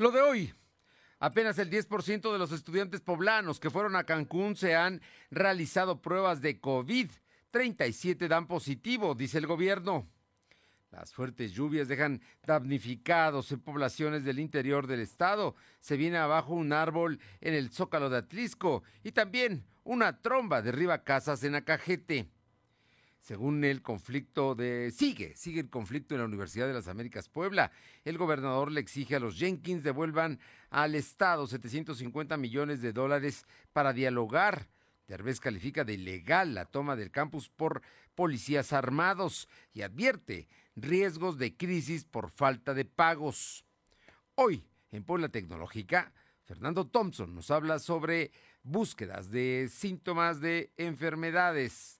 [0.00, 0.54] Lo de hoy.
[1.18, 6.40] Apenas el 10% de los estudiantes poblanos que fueron a Cancún se han realizado pruebas
[6.40, 7.10] de COVID.
[7.50, 10.08] 37 dan positivo, dice el gobierno.
[10.90, 15.54] Las fuertes lluvias dejan damnificados en poblaciones del interior del estado.
[15.80, 21.04] Se viene abajo un árbol en el zócalo de Atlisco y también una tromba derriba
[21.04, 22.26] casas en Acajete.
[23.20, 24.90] Según el conflicto de...
[24.90, 27.70] Sigue, sigue el conflicto en la Universidad de las Américas Puebla.
[28.04, 30.40] El gobernador le exige a los Jenkins devuelvan
[30.70, 34.68] al Estado 750 millones de dólares para dialogar.
[35.06, 37.82] Derbez califica de ilegal la toma del campus por
[38.14, 43.64] policías armados y advierte riesgos de crisis por falta de pagos.
[44.34, 46.12] Hoy, en Puebla Tecnológica,
[46.44, 48.32] Fernando Thompson nos habla sobre
[48.62, 51.99] búsquedas de síntomas de enfermedades.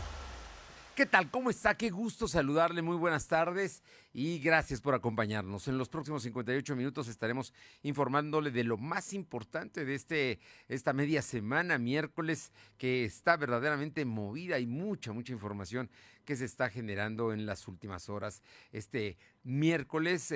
[1.01, 1.31] ¿Qué tal?
[1.31, 1.75] ¿Cómo está?
[1.75, 2.83] Qué gusto saludarle.
[2.83, 3.81] Muy buenas tardes
[4.13, 5.67] y gracias por acompañarnos.
[5.67, 11.23] En los próximos 58 minutos estaremos informándole de lo más importante de este, esta media
[11.23, 15.89] semana, miércoles, que está verdaderamente movida y mucha, mucha información
[16.23, 18.43] que se está generando en las últimas horas.
[18.71, 20.31] Este miércoles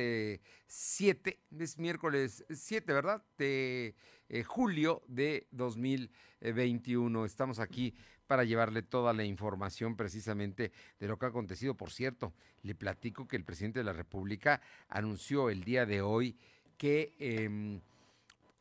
[0.65, 3.23] 7, eh, es miércoles 7, ¿verdad?
[3.37, 3.93] De
[4.29, 7.25] eh, julio de 2021.
[7.25, 7.93] Estamos aquí
[8.27, 11.75] para llevarle toda la información precisamente de lo que ha acontecido.
[11.75, 16.37] Por cierto, le platico que el presidente de la República anunció el día de hoy
[16.77, 17.81] que em,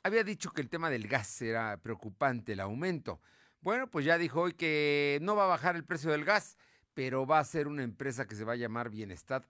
[0.02, 3.20] había dicho que el tema del gas era preocupante, el aumento.
[3.60, 6.58] Bueno, pues ya dijo hoy que no va a bajar el precio del gas,
[6.92, 9.46] pero va a ser una empresa que se va a llamar Bienestar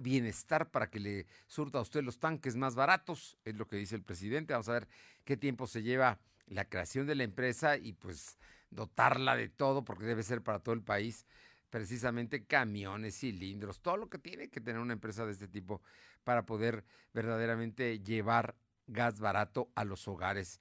[0.00, 3.94] bienestar para que le surta a usted los tanques más baratos, es lo que dice
[3.94, 4.52] el presidente.
[4.52, 4.88] Vamos a ver
[5.24, 8.38] qué tiempo se lleva la creación de la empresa y pues
[8.72, 11.26] dotarla de todo, porque debe ser para todo el país,
[11.70, 15.80] precisamente camiones, cilindros, todo lo que tiene que tener una empresa de este tipo
[16.24, 16.84] para poder
[17.14, 18.54] verdaderamente llevar
[18.86, 20.60] gas barato a los hogares.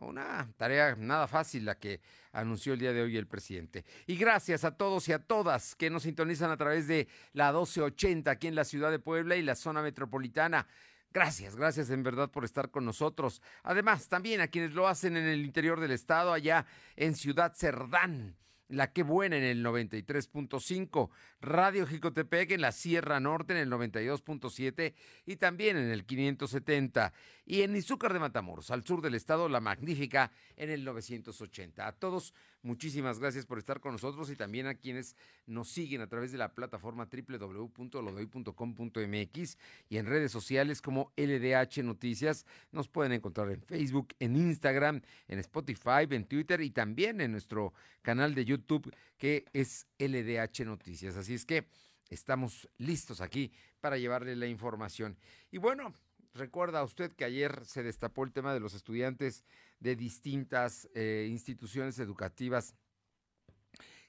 [0.00, 2.00] Una tarea nada fácil la que
[2.32, 3.84] anunció el día de hoy el presidente.
[4.06, 8.30] Y gracias a todos y a todas que nos sintonizan a través de la 1280
[8.30, 10.66] aquí en la ciudad de Puebla y la zona metropolitana.
[11.12, 13.42] Gracias, gracias en verdad por estar con nosotros.
[13.64, 18.36] Además, también a quienes lo hacen en el interior del estado, allá en Ciudad Cerdán.
[18.68, 21.10] La que buena en el 93.5,
[21.40, 24.94] Radio Jicotepec en la Sierra Norte en el 92.7
[25.26, 27.12] y también en el 570.
[27.44, 31.84] Y en Izúcar de Matamoros, al sur del estado, La Magnífica en el 980.
[31.84, 32.32] A todos,
[32.62, 35.16] muchísimas gracias por estar con nosotros y también a quienes
[35.46, 42.46] nos siguen a través de la plataforma www.lodoy.com.mx y en redes sociales como LDH Noticias.
[42.72, 47.72] Nos pueden encontrar en Facebook, en Instagram, en Spotify, en Twitter y también en nuestro
[48.02, 51.16] canal de YouTube que es LDH Noticias.
[51.16, 51.66] Así es que
[52.10, 55.16] estamos listos aquí para llevarle la información.
[55.50, 55.92] Y bueno,
[56.34, 59.44] recuerda usted que ayer se destapó el tema de los estudiantes
[59.80, 62.74] de distintas eh, instituciones educativas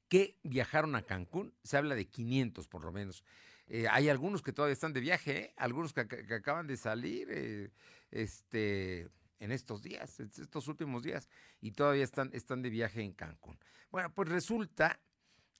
[0.07, 1.53] que viajaron a Cancún.
[1.63, 3.23] Se habla de 500 por lo menos.
[3.67, 5.53] Eh, hay algunos que todavía están de viaje, ¿eh?
[5.55, 6.01] algunos que,
[6.33, 7.71] acaban de salir
[8.11, 9.09] este,
[9.39, 11.29] en estos días, estos últimos días,
[11.61, 13.57] y todavía están, están de viaje en Cancún.
[13.89, 14.99] Bueno, pues resulta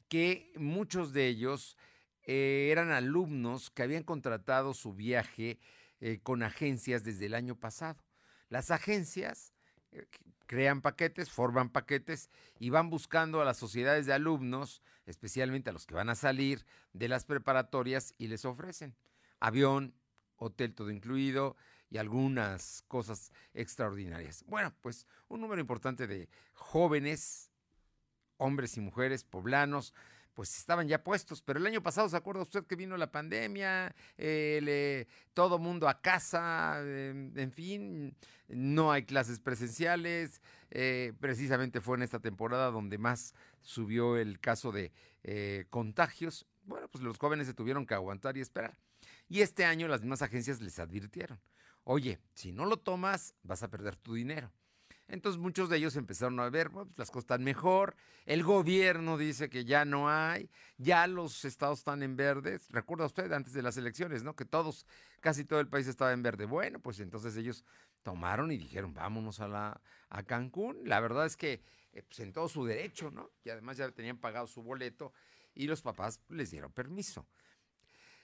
[0.10, 1.78] que muchos de ellos
[2.24, 5.60] eran alumnos que habían contratado su viaje
[6.24, 8.04] con agencias desde el año pasado.
[8.50, 9.54] Las agencias
[10.46, 12.30] crean paquetes, forman paquetes
[12.60, 16.66] y van buscando a las sociedades de alumnos, especialmente a los que van a salir
[16.94, 18.96] de las preparatorias y les ofrecen
[19.42, 19.94] avión,
[20.38, 21.58] hotel todo incluido
[21.90, 24.46] y algunas cosas extraordinarias.
[24.48, 27.52] Bueno, pues un número importante de jóvenes,
[28.38, 29.94] hombres y mujeres poblanos,
[30.34, 31.42] pues estaban ya puestos.
[31.42, 33.96] Pero el año pasado, ¿se acuerda usted que vino la pandemia?
[34.18, 38.16] Eh, todo mundo a casa, en fin,
[38.48, 40.42] no hay clases presenciales.
[40.70, 44.92] Eh, precisamente fue en esta temporada donde más subió el caso de
[45.24, 46.46] eh, contagios.
[46.64, 48.78] Bueno, pues los jóvenes se tuvieron que aguantar y esperar.
[49.28, 51.40] Y este año las mismas agencias les advirtieron,
[51.84, 54.52] oye, si no lo tomas, vas a perder tu dinero.
[55.12, 59.50] Entonces muchos de ellos empezaron a ver, pues las cosas están mejor, el gobierno dice
[59.50, 62.70] que ya no hay, ya los estados están en verdes.
[62.70, 64.38] Recuerda usted antes de las elecciones, ¿no?
[64.38, 64.86] Que todos,
[65.20, 66.46] casi todo el país estaba en verde.
[66.46, 67.66] Bueno, pues entonces ellos
[68.04, 70.78] tomaron y dijeron, vámonos a, la, a Cancún.
[70.86, 71.62] La verdad es que
[71.92, 73.32] eh, pues en todo su derecho, ¿no?
[73.44, 75.14] Y además ya tenían pagado su boleto
[75.54, 77.28] y los papás les dieron permiso.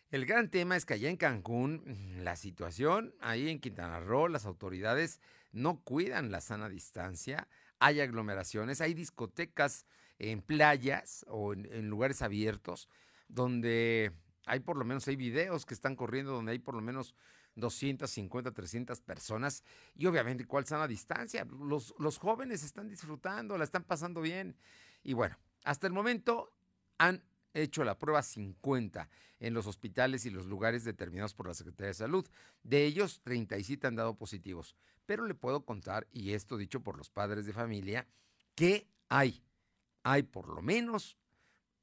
[0.09, 4.29] El gran tema es que allá en Cancún, mm, la situación, ahí en Quintana Roo,
[4.29, 5.19] las autoridades
[5.51, 7.47] no cuidan la sana distancia,
[7.79, 9.85] hay aglomeraciones, hay discotecas
[10.19, 12.89] en playas o en, lugares abiertos
[13.27, 14.11] donde
[14.45, 17.15] hay por lo menos, hay videos que están corriendo donde hay por lo menos
[17.55, 19.63] 250, 300 personas
[19.95, 21.45] y obviamente cuál sana distancia.
[21.45, 24.55] Los, los jóvenes están disfrutando, la están pasando bien
[25.03, 26.53] y bueno, hasta el momento
[26.97, 27.23] han
[27.61, 29.09] hecho la prueba 50
[29.39, 32.27] en los hospitales y los lugares determinados por la Secretaría de Salud.
[32.63, 34.75] De ellos, 37 han dado positivos.
[35.05, 38.07] Pero le puedo contar, y esto dicho por los padres de familia,
[38.55, 39.43] que hay,
[40.03, 41.17] hay por lo menos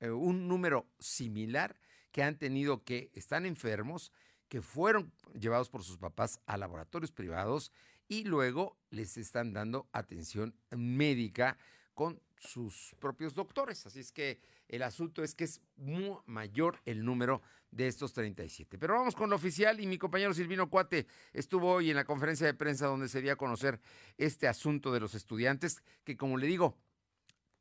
[0.01, 1.77] eh, un número similar
[2.13, 4.13] que han tenido que, están enfermos,
[4.49, 7.73] que fueron llevados por sus papás a laboratorios privados
[8.09, 11.59] y luego les están dando atención médica
[11.95, 13.87] con sus propios doctores.
[13.87, 18.79] Así es que el asunto es que es muy mayor el número de estos 37.
[18.79, 22.47] Pero vamos con lo oficial y mi compañero Silvino Cuate estuvo hoy en la conferencia
[22.47, 23.81] de prensa donde se dio a conocer
[24.17, 26.79] este asunto de los estudiantes, que como le digo,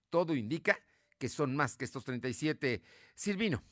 [0.09, 0.79] todo indica
[1.17, 2.81] que son más que estos 37.
[3.15, 3.63] Silvino.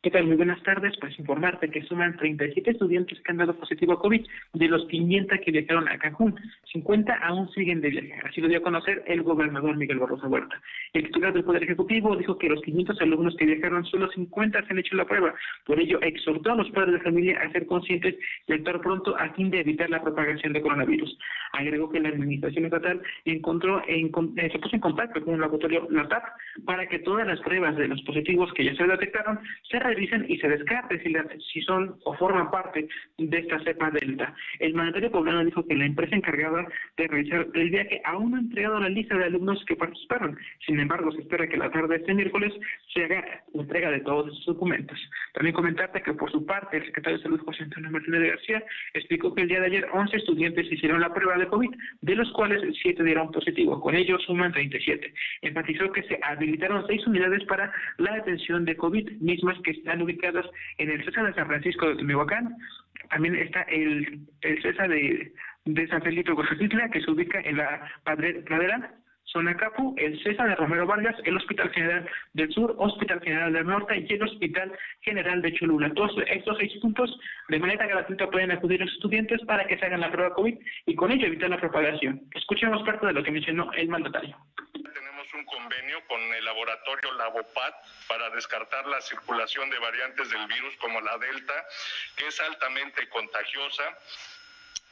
[0.00, 0.28] ¿Qué tal?
[0.28, 0.94] Muy buenas tardes.
[1.00, 5.40] Pues informarte que suman 37 estudiantes que han dado positivo a COVID de los 500
[5.44, 6.38] que viajaron a Cancún.
[6.72, 8.14] 50 aún siguen de viaje.
[8.24, 10.62] Así lo dio a conocer el gobernador Miguel Barroso Huerta.
[10.92, 14.72] El titular del Poder Ejecutivo dijo que los 500 alumnos que viajaron, solo 50 se
[14.72, 15.34] han hecho la prueba.
[15.66, 18.14] Por ello, exhortó a los padres de familia a ser conscientes
[18.46, 21.18] y actuar pronto a fin de evitar la propagación de coronavirus.
[21.54, 25.88] Agregó que la administración estatal encontró en, eh, se puso en contacto con el laboratorio
[25.90, 26.22] LATAP
[26.64, 30.38] para que todas las pruebas de los positivos que ya se detectaron se revisen y
[30.38, 31.14] se descarte si,
[31.52, 34.34] si son o forman parte de esta cepa delta.
[34.58, 38.40] El mandatario poblano dijo que la empresa encargada de realizar el viaje aún no ha
[38.40, 40.38] entregado la lista de alumnos que participaron.
[40.66, 42.52] Sin embargo, se espera que la tarde de este miércoles
[42.92, 43.24] se haga
[43.54, 44.98] entrega de todos esos documentos.
[45.34, 48.62] También comentarte que por su parte el secretario de Salud José Antonio Martínez García
[48.94, 51.70] explicó que el día de ayer 11 estudiantes hicieron la prueba de COVID,
[52.00, 53.80] de los cuales 7 dieron positivo.
[53.80, 55.12] Con ellos suman 37.
[55.42, 60.46] Enfatizó que se habilitaron 6 unidades para la detención de COVID, mismas que están ubicadas
[60.78, 62.56] en el CESA de San Francisco de Temehuacán.
[63.10, 65.32] También está el, el CESA de,
[65.64, 68.94] de San Felipe Guajajitla, que se ubica en la Pradera,
[69.24, 73.66] Zona Capu, el CESA de Romero Vargas, el Hospital General del Sur, Hospital General del
[73.66, 74.72] Norte y el Hospital
[75.02, 75.92] General de Cholula.
[75.92, 80.00] Todos estos seis puntos de manera gratuita pueden acudir los estudiantes para que se hagan
[80.00, 80.54] la prueba COVID
[80.86, 82.22] y con ello evitar la propagación.
[82.34, 84.36] Escuchemos parte de lo que mencionó el mandatario
[85.38, 87.74] un convenio con el laboratorio Lavopat
[88.08, 91.66] para descartar la circulación de variantes del virus como la Delta,
[92.16, 93.96] que es altamente contagiosa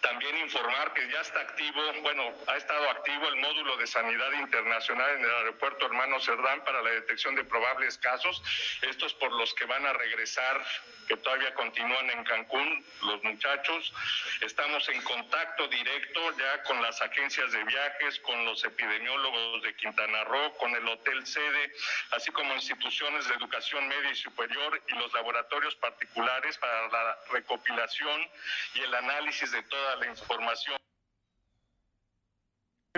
[0.00, 5.10] también informar que ya está activo, bueno, ha estado activo el módulo de sanidad internacional
[5.16, 8.42] en el aeropuerto Hermano Cerdán para la detección de probables casos.
[8.82, 10.64] Estos por los que van a regresar,
[11.08, 13.92] que todavía continúan en Cancún, los muchachos.
[14.40, 20.24] Estamos en contacto directo ya con las agencias de viajes, con los epidemiólogos de Quintana
[20.24, 21.72] Roo, con el hotel sede,
[22.10, 28.28] así como instituciones de educación media y superior y los laboratorios particulares para la recopilación
[28.74, 30.76] y el análisis de toda la información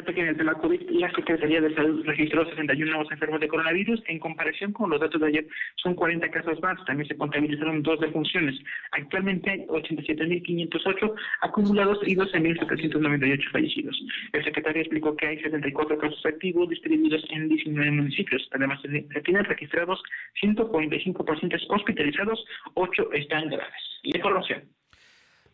[0.02, 4.02] tema COVID, la Secretaría de Salud registró 61 nuevos enfermos de coronavirus.
[4.06, 6.82] En comparación con los datos de ayer, son 40 casos más.
[6.84, 8.54] También se contabilizaron dos defunciones.
[8.92, 14.00] Actualmente hay 87.508 acumulados y 12.798 fallecidos.
[14.32, 18.48] El secretario explicó que hay 74 casos activos distribuidos en 19 municipios.
[18.52, 20.00] Además, se tienen registrados
[20.40, 23.82] 145 pacientes hospitalizados, 8 están graves.
[24.02, 24.62] Información.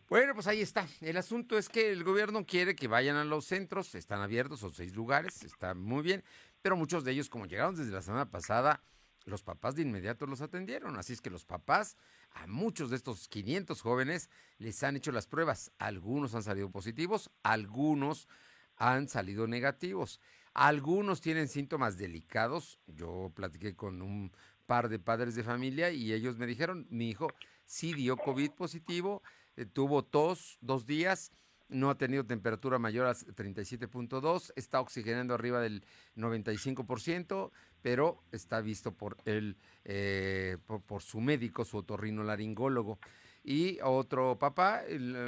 [0.07, 0.87] Bueno, pues ahí está.
[1.01, 4.71] El asunto es que el gobierno quiere que vayan a los centros, están abiertos, son
[4.71, 6.23] seis lugares, está muy bien,
[6.61, 8.83] pero muchos de ellos, como llegaron desde la semana pasada,
[9.25, 10.95] los papás de inmediato los atendieron.
[10.97, 11.97] Así es que los papás,
[12.33, 15.71] a muchos de estos 500 jóvenes, les han hecho las pruebas.
[15.79, 18.27] Algunos han salido positivos, algunos
[18.75, 20.19] han salido negativos.
[20.53, 22.77] Algunos tienen síntomas delicados.
[22.85, 24.31] Yo platiqué con un
[24.67, 27.27] par de padres de familia y ellos me dijeron, mi hijo
[27.65, 29.23] sí dio COVID positivo
[29.57, 31.31] eh, tuvo tos dos días,
[31.67, 35.83] no ha tenido temperatura mayor a 37.2, está oxigenando arriba del
[36.15, 42.99] 95%, pero está visto por, el, eh, por, su médico, su otorrinolaringólogo.
[43.43, 44.83] Y otro papá,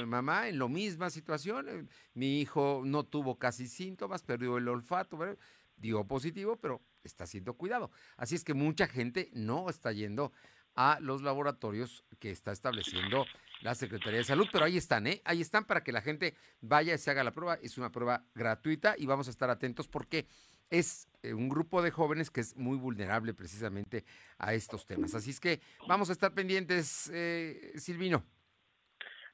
[0.06, 1.68] mamá, en la misma situación.
[1.68, 5.18] Eh, mi hijo no tuvo casi síntomas, perdió el olfato,
[5.76, 7.90] dio positivo, pero está siendo cuidado.
[8.16, 10.32] Así es que mucha gente no está yendo
[10.74, 13.24] a los laboratorios que está estableciendo
[13.60, 15.20] la Secretaría de Salud, pero ahí están, ¿eh?
[15.24, 17.58] Ahí están para que la gente vaya y se haga la prueba.
[17.62, 20.26] Es una prueba gratuita y vamos a estar atentos porque
[20.70, 24.04] es eh, un grupo de jóvenes que es muy vulnerable precisamente
[24.38, 25.14] a estos temas.
[25.14, 28.24] Así es que vamos a estar pendientes, eh, Silvino.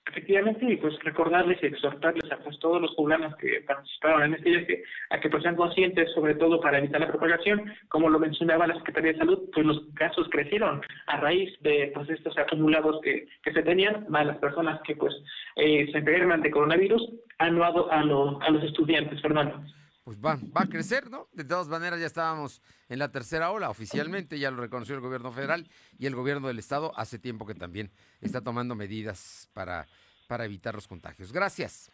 [0.06, 4.50] Efectivamente, y pues recordarles y exhortarles a pues, todos los poblanos que participaron en este
[4.50, 7.72] viaje a que pues sean conscientes, sobre todo para evitar la propagación.
[7.88, 12.10] Como lo mencionaba la Secretaría de Salud, pues los casos crecieron a raíz de pues
[12.10, 15.14] estos acumulados que, que se tenían, más las personas que pues
[15.56, 19.64] eh, se enferman de coronavirus, anuado a, a los estudiantes, Fernando
[20.04, 21.28] pues va, va a crecer, ¿no?
[21.32, 25.32] De todas maneras, ya estábamos en la tercera ola oficialmente, ya lo reconoció el gobierno
[25.32, 25.66] federal
[25.98, 29.86] y el gobierno del estado hace tiempo que también está tomando medidas para,
[30.28, 31.32] para evitar los contagios.
[31.32, 31.90] Gracias.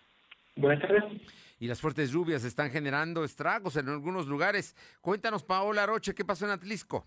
[0.57, 1.23] Buenas tardes.
[1.61, 4.75] Y las fuertes lluvias están generando estragos en algunos lugares.
[5.01, 7.07] Cuéntanos, Paola Roche, ¿qué pasó en Atlisco?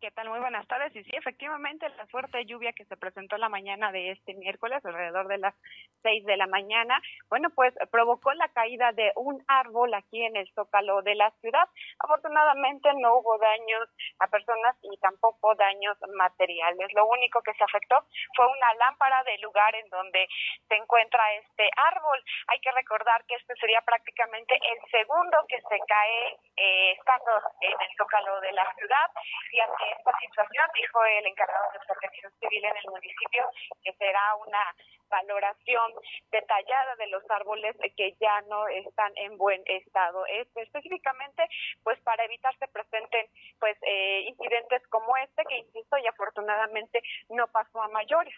[0.00, 0.30] ¿Qué tal?
[0.30, 0.96] Muy buenas tardes.
[0.96, 5.28] Y sí, efectivamente, la fuerte lluvia que se presentó la mañana de este miércoles, alrededor
[5.28, 5.54] de las
[6.02, 10.50] seis de la mañana, bueno, pues provocó la caída de un árbol aquí en el
[10.54, 11.68] zócalo de la ciudad.
[11.98, 13.90] Afortunadamente no hubo daños
[14.20, 16.90] a personas y tampoco daños materiales.
[16.94, 18.02] Lo único que se afectó
[18.34, 20.26] fue una lámpara del lugar en donde
[20.66, 22.24] se encuentra este árbol.
[22.46, 27.76] Hay que recordar que este sería prácticamente el segundo que se cae eh, estando en
[27.78, 29.10] el zócalo de la ciudad
[29.52, 33.44] y así esta situación, dijo el encargado de protección civil en el municipio,
[33.82, 34.74] que será una
[35.08, 35.92] valoración
[36.30, 40.24] detallada de los árboles que ya no están en buen estado.
[40.26, 41.42] Específicamente,
[41.82, 43.26] pues para evitar se presenten
[43.58, 48.34] pues eh, incidentes como este, que insisto, y afortunadamente no pasó a mayores.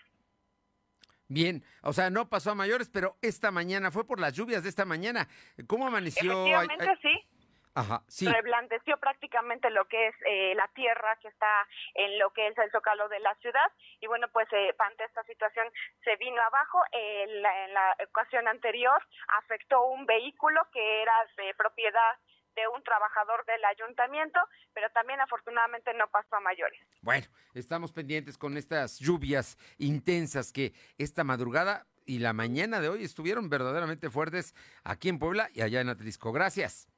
[1.28, 4.68] Bien, o sea, no pasó a mayores, pero esta mañana fue por las lluvias de
[4.68, 5.28] esta mañana.
[5.66, 6.46] ¿Cómo amaneció?
[6.46, 7.31] Efectivamente, sí
[7.74, 8.28] Ajá, sí.
[8.28, 12.70] reblandeció prácticamente lo que es eh, la tierra que está en lo que es el
[12.70, 15.66] zócalo de la ciudad y bueno pues eh, ante esta situación
[16.04, 19.00] se vino abajo en la ocasión anterior
[19.38, 22.18] afectó un vehículo que era de propiedad
[22.54, 24.38] de un trabajador del ayuntamiento,
[24.74, 26.78] pero también afortunadamente no pasó a mayores.
[27.00, 33.04] Bueno, estamos pendientes con estas lluvias intensas que esta madrugada y la mañana de hoy
[33.04, 36.32] estuvieron verdaderamente fuertes aquí en Puebla y allá en Atlisco.
[36.32, 36.91] Gracias.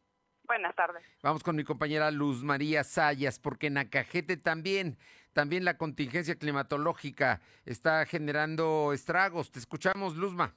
[0.46, 1.02] Buenas tardes.
[1.22, 4.98] Vamos con mi compañera Luz María Sayas, porque en Acajete también,
[5.32, 9.50] también la contingencia climatológica está generando estragos.
[9.50, 10.54] Te escuchamos, Luzma.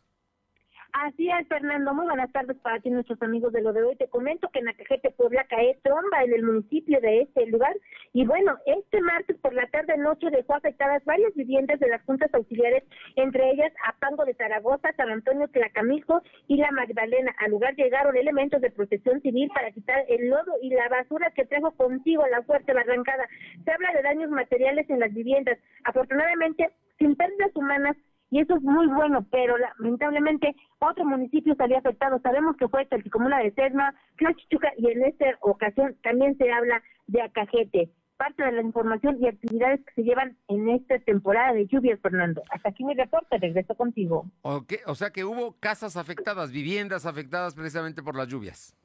[1.05, 1.93] Así es, Fernando.
[1.93, 3.95] Muy buenas tardes para ti, nuestros amigos de lo de hoy.
[3.97, 7.75] Te comento que en Acajete, Puebla, cae tromba en el municipio de este lugar.
[8.13, 12.83] Y bueno, este martes por la tarde-noche dejó afectadas varias viviendas de las juntas auxiliares,
[13.15, 17.31] entre ellas Apango de Zaragoza, San Antonio Tlacamilco y La Magdalena.
[17.37, 21.45] Al lugar llegaron elementos de protección civil para quitar el lodo y la basura que
[21.45, 23.27] trajo consigo la fuerte barrancada.
[23.63, 25.59] Se habla de daños materiales en las viviendas.
[25.83, 27.95] Afortunadamente, sin pérdidas humanas,
[28.29, 32.19] y eso es muy bueno, pero lamentablemente otro municipio salió afectado.
[32.21, 37.21] Sabemos que fue Talticomula de Sesma, Tlachichuca y en esta ocasión también se habla de
[37.21, 37.91] Acajete.
[38.17, 42.41] Parte de la información y actividades que se llevan en esta temporada de lluvias, Fernando.
[42.49, 44.25] Hasta aquí mi reporte, regreso contigo.
[44.41, 48.75] Okay, o sea que hubo casas afectadas, viviendas afectadas precisamente por las lluvias.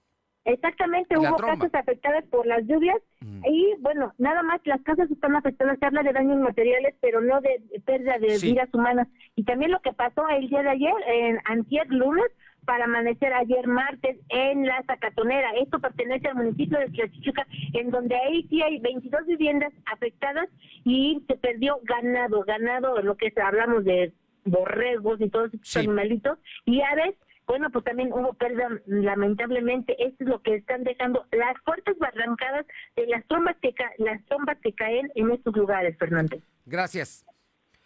[0.44, 3.00] Exactamente, hubo casas afectadas por las lluvias
[3.44, 7.40] y bueno, nada más las casas están afectadas, se habla de daños materiales, pero no
[7.40, 9.06] de pérdida de vidas humanas.
[9.36, 12.26] Y también lo que pasó el día de ayer, en antier lunes,
[12.64, 15.50] para amanecer ayer martes en la Zacatonera.
[15.60, 20.48] Esto pertenece al municipio de Tlachichuca, en donde ahí sí hay 22 viviendas afectadas
[20.84, 24.12] y se perdió ganado, ganado, lo que hablamos de
[24.44, 27.14] borregos y todos estos animalitos, y aves
[27.46, 32.66] bueno, pues también hubo pérdida, lamentablemente, esto es lo que están dejando las fuertes barrancadas
[32.96, 34.20] de las trombas que, las
[34.62, 36.36] que caen en estos lugares, Fernando.
[36.66, 37.24] Gracias.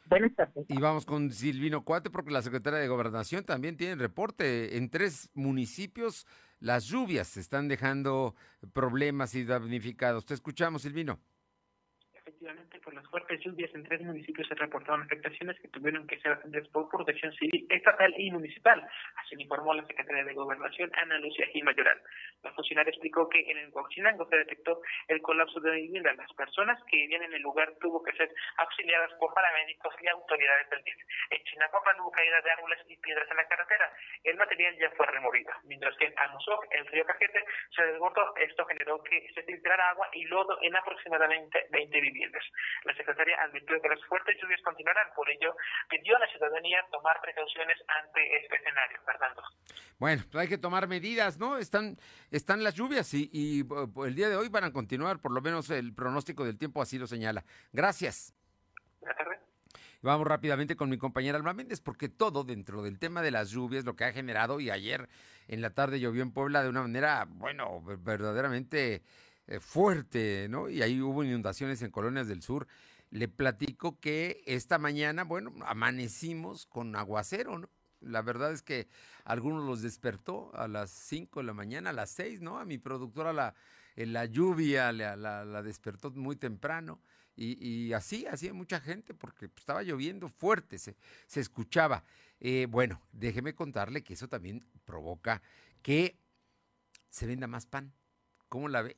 [0.09, 0.67] Buenas tardes.
[0.69, 4.77] Y vamos con Silvino Cuate, porque la secretaria de Gobernación también tiene reporte.
[4.77, 6.27] En tres municipios
[6.61, 8.35] las lluvias están dejando
[8.73, 10.25] problemas y damnificados.
[10.25, 11.19] Te escuchamos, Silvino
[12.37, 16.33] efectivamente por las fuertes lluvias en tres municipios se reportaron afectaciones que tuvieron que ser
[16.33, 18.87] atendidas por protección civil estatal y municipal.
[19.17, 21.99] Así lo informó la secretaria de Gobernación, Ana Lucia Gil Mayoral.
[22.47, 26.15] La funcionaria explicó que en el Huachinango se detectó el colapso de vivienda.
[26.15, 30.71] Las personas que vivían en el lugar tuvo que ser auxiliadas por paramédicos y autoridades
[30.71, 30.97] del DIF.
[31.31, 33.91] En Chinacopan hubo caída de árboles y piedras en la carretera.
[34.23, 35.53] El material ya fue removido.
[35.65, 38.37] Mientras que en Amozoc, el río Cajete, se desbordó.
[38.37, 42.45] Esto generó que se filtrara agua y lodo en aproximadamente 20 viviendas.
[42.85, 45.57] La Secretaría advirtió que las fuertes lluvias continuarán, por ello
[45.89, 49.01] pidió a la ciudadanía tomar precauciones ante este escenario.
[49.05, 49.43] Fernando.
[49.99, 51.57] Bueno, pues hay que tomar medidas, ¿no?
[51.57, 51.97] Están,
[52.37, 53.67] están las lluvias y, y
[54.05, 56.99] el día de hoy van a continuar, por lo menos el pronóstico del tiempo así
[56.99, 57.45] lo señala.
[57.73, 58.35] Gracias.
[60.03, 63.85] Vamos rápidamente con mi compañera Alma Méndez, porque todo dentro del tema de las lluvias,
[63.85, 65.09] lo que ha generado, y ayer
[65.49, 69.03] en la tarde llovió en Puebla de una manera, bueno, verdaderamente
[69.47, 70.69] eh, fuerte, ¿no?
[70.69, 72.69] Y ahí hubo inundaciones en colonias del sur.
[73.11, 77.69] Le platico que esta mañana, bueno, amanecimos con aguacero, ¿no?
[78.01, 78.89] La verdad es que
[79.27, 82.61] algunos los despertó a las 5 de la mañana, a las 6, ¿no?
[82.61, 83.55] A mi productora la,
[83.97, 87.01] la lluvia la, la, despertó muy temprano.
[87.39, 92.05] Y, así, así mucha gente, porque estaba lloviendo fuerte, se, se escuchaba.
[92.41, 95.43] Eh, bueno, déjeme contarle que eso también provoca
[95.83, 96.19] que
[97.11, 97.93] se venda más pan.
[98.49, 98.97] ¿Cómo la ve?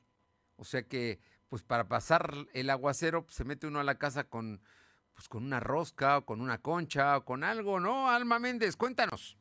[0.55, 1.19] O sea que,
[1.49, 4.61] pues para pasar el aguacero, pues, se mete uno a la casa con,
[5.15, 8.09] pues con una rosca o con una concha o con algo, ¿no?
[8.09, 9.38] Alma Méndez, cuéntanos.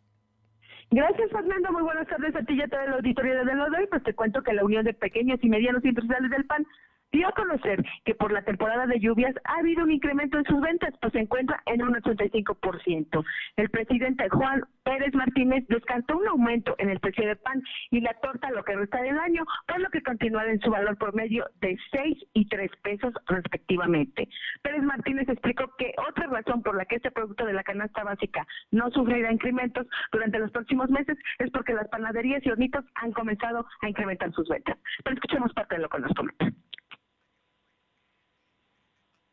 [0.90, 1.70] Gracias, Fernando.
[1.72, 4.42] Muy buenas tardes a ti y a toda la auditoría de los Pues te cuento
[4.42, 6.66] que la Unión de Pequeños y Medianos Industriales del PAN
[7.12, 10.60] dio a conocer que por la temporada de lluvias ha habido un incremento en sus
[10.60, 13.24] ventas, pues se encuentra en un 85%.
[13.56, 18.14] El presidente Juan Pérez Martínez descartó un aumento en el precio del pan y la
[18.14, 21.46] torta lo que resta del año, por lo que continuará en su valor por medio
[21.60, 24.28] de 6 y 3 pesos respectivamente.
[24.62, 28.46] Pérez Martínez explicó que otra razón por la que este producto de la canasta básica
[28.70, 33.66] no sufrirá incrementos durante los próximos meses es porque las panaderías y hornitos han comenzado
[33.82, 34.78] a incrementar sus ventas.
[35.04, 36.12] Pero escuchemos parte de lo que nos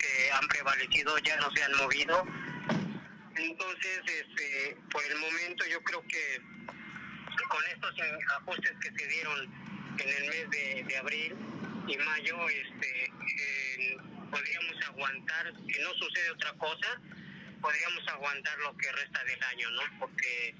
[0.06, 2.26] comenta han prevalecido ya no se han movido.
[3.36, 6.42] Entonces, este, por el momento yo creo que
[7.50, 7.94] con estos
[8.38, 9.42] ajustes que se dieron
[10.00, 10.50] en el mes
[10.88, 11.36] de, abril
[11.88, 13.12] y mayo, este,
[14.32, 17.02] podríamos aguantar, si no sucede otra cosa,
[17.62, 19.82] podríamos aguantar lo que resta del año, ¿no?
[20.00, 20.56] Porque,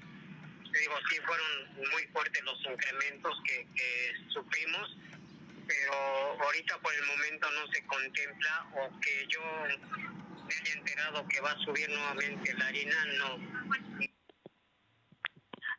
[0.78, 4.96] digo, sí fueron muy fuertes los incrementos que, que sufrimos
[5.66, 5.92] pero
[6.44, 9.40] ahorita por el momento no se contempla o que yo
[10.46, 14.06] me haya enterado que va a subir nuevamente la harina, no.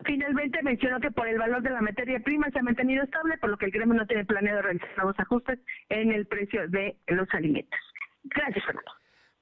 [0.06, 3.50] Finalmente mencionó que por el valor de la materia prima se ha mantenido estable, por
[3.50, 7.27] lo que el gremio no tiene planeado realizar nuevos ajustes en el precio de los
[7.34, 7.79] alimentos.
[8.24, 8.91] Gracias, Fernando.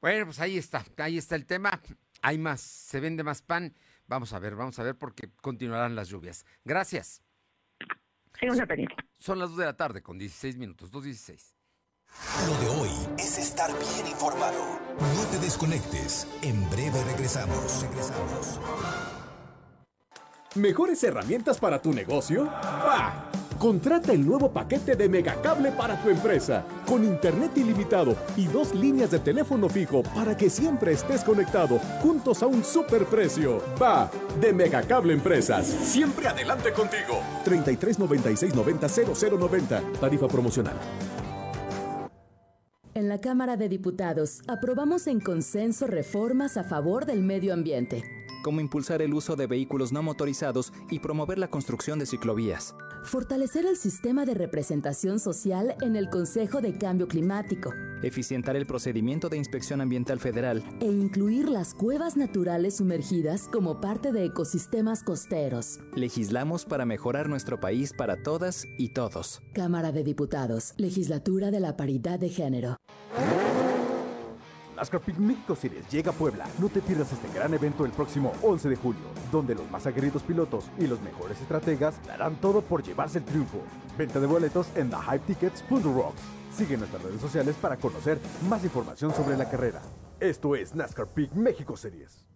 [0.02, 1.82] Bueno, pues ahí está, ahí está el tema.
[2.22, 3.76] Hay más, se vende más pan.
[4.08, 6.46] Vamos a ver, vamos a ver porque continuarán las lluvias.
[6.64, 7.25] Gracias.
[9.18, 11.56] Son las 2 de la tarde con 16 minutos, 2.16.
[12.48, 14.80] Lo de hoy es estar bien informado.
[15.00, 16.28] No te desconectes.
[16.42, 17.82] En breve regresamos.
[17.84, 18.60] Regresamos.
[20.56, 22.46] ¿Mejores herramientas para tu negocio?
[22.46, 23.25] ¡Bah!
[23.66, 29.10] Contrata el nuevo paquete de Megacable para tu empresa, con internet ilimitado y dos líneas
[29.10, 33.64] de teléfono fijo para que siempre estés conectado, juntos a un superprecio.
[33.82, 35.66] Va, de Megacable Empresas.
[35.66, 37.20] Siempre adelante contigo.
[37.44, 39.82] 33 96 90 0090.
[40.00, 40.76] Tarifa promocional.
[42.94, 48.62] En la Cámara de Diputados aprobamos en consenso reformas a favor del medio ambiente como
[48.62, 52.76] impulsar el uso de vehículos no motorizados y promover la construcción de ciclovías.
[53.04, 57.74] Fortalecer el sistema de representación social en el Consejo de Cambio Climático.
[58.04, 60.64] Eficientar el procedimiento de inspección ambiental federal.
[60.80, 65.80] E incluir las cuevas naturales sumergidas como parte de ecosistemas costeros.
[65.96, 69.42] Legislamos para mejorar nuestro país para todas y todos.
[69.56, 72.78] Cámara de Diputados, Legislatura de la Paridad de Género.
[74.76, 76.46] NASCAR México Series llega a Puebla.
[76.60, 80.24] No te pierdas este gran evento el próximo 11 de julio, donde los más aguerridos
[80.24, 83.60] pilotos y los mejores estrategas darán todo por llevarse el triunfo.
[83.98, 86.22] Venta de boletos en thehypetickets.rocks.
[86.52, 89.82] Sigue nuestras redes sociales para conocer más información sobre la carrera.
[90.20, 92.35] Esto es NASCAR México Series.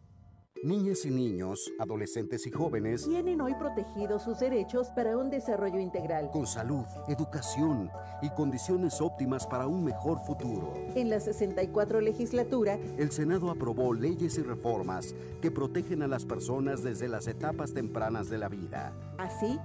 [0.61, 6.29] Niñas y niños, adolescentes y jóvenes tienen hoy protegidos sus derechos para un desarrollo integral.
[6.31, 7.89] Con salud, educación
[8.21, 10.73] y condiciones óptimas para un mejor futuro.
[10.95, 16.83] En la 64 legislatura, el Senado aprobó leyes y reformas que protegen a las personas
[16.83, 18.91] desde las etapas tempranas de la vida.
[19.17, 19.57] Así,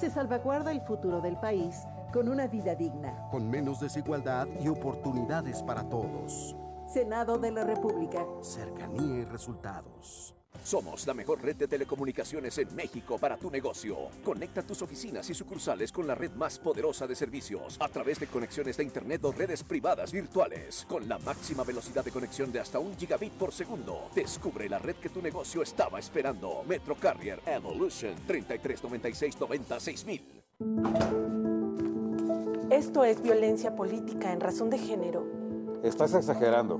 [0.00, 1.76] se salvaguarda el futuro del país
[2.10, 3.28] con una vida digna.
[3.30, 6.56] Con menos desigualdad y oportunidades para todos.
[6.86, 8.24] Senado de la República.
[8.40, 10.37] Cercanía y resultados.
[10.68, 13.96] Somos la mejor red de telecomunicaciones en México para tu negocio.
[14.22, 18.26] Conecta tus oficinas y sucursales con la red más poderosa de servicios a través de
[18.26, 22.78] conexiones de Internet o redes privadas virtuales con la máxima velocidad de conexión de hasta
[22.78, 24.10] un gigabit por segundo.
[24.14, 26.62] Descubre la red que tu negocio estaba esperando.
[26.68, 30.06] Metro Carrier Evolution 3396
[32.68, 35.26] Esto es violencia política en razón de género.
[35.82, 36.78] Estás exagerando.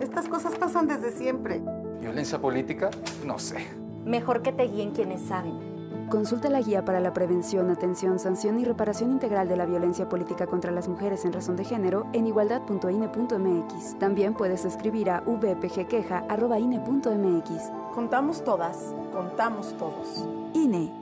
[0.00, 1.62] Estas cosas pasan desde siempre.
[2.00, 2.90] ¿Violencia política?
[3.24, 3.66] No sé.
[4.04, 5.70] Mejor que te guíen quienes saben.
[6.10, 10.44] Consulta la guía para la prevención, atención, sanción y reparación integral de la violencia política
[10.46, 13.98] contra las mujeres en razón de género en igualdad.ine.mx.
[14.00, 17.94] También puedes escribir a vpgqueja.ine.mx.
[17.94, 20.26] Contamos todas, contamos todos.
[20.52, 20.92] INE.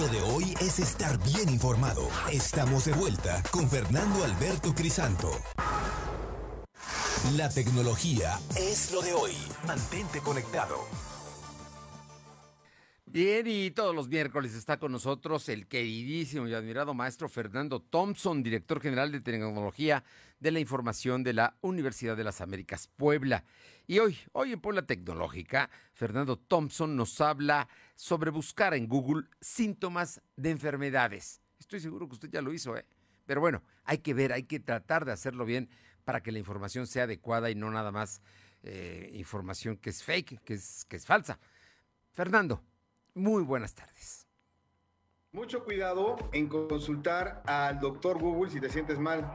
[0.00, 2.02] Lo de hoy es estar bien informado.
[2.32, 5.30] Estamos de vuelta con Fernando Alberto Crisanto.
[7.32, 9.32] La tecnología es lo de hoy.
[9.66, 10.76] Mantente conectado.
[13.06, 18.42] Bien, y todos los miércoles está con nosotros el queridísimo y admirado maestro Fernando Thompson,
[18.42, 20.04] director general de Tecnología
[20.38, 23.44] de la Información de la Universidad de las Américas Puebla.
[23.86, 30.20] Y hoy, hoy en Puebla Tecnológica, Fernando Thompson nos habla sobre buscar en Google síntomas
[30.36, 31.40] de enfermedades.
[31.58, 32.84] Estoy seguro que usted ya lo hizo, ¿eh?
[33.24, 35.70] Pero bueno, hay que ver, hay que tratar de hacerlo bien
[36.04, 38.20] para que la información sea adecuada y no nada más
[38.62, 41.38] eh, información que es fake, que es, que es falsa.
[42.12, 42.62] Fernando,
[43.14, 44.26] muy buenas tardes.
[45.32, 49.30] Mucho cuidado en consultar al doctor Google si te sientes mal.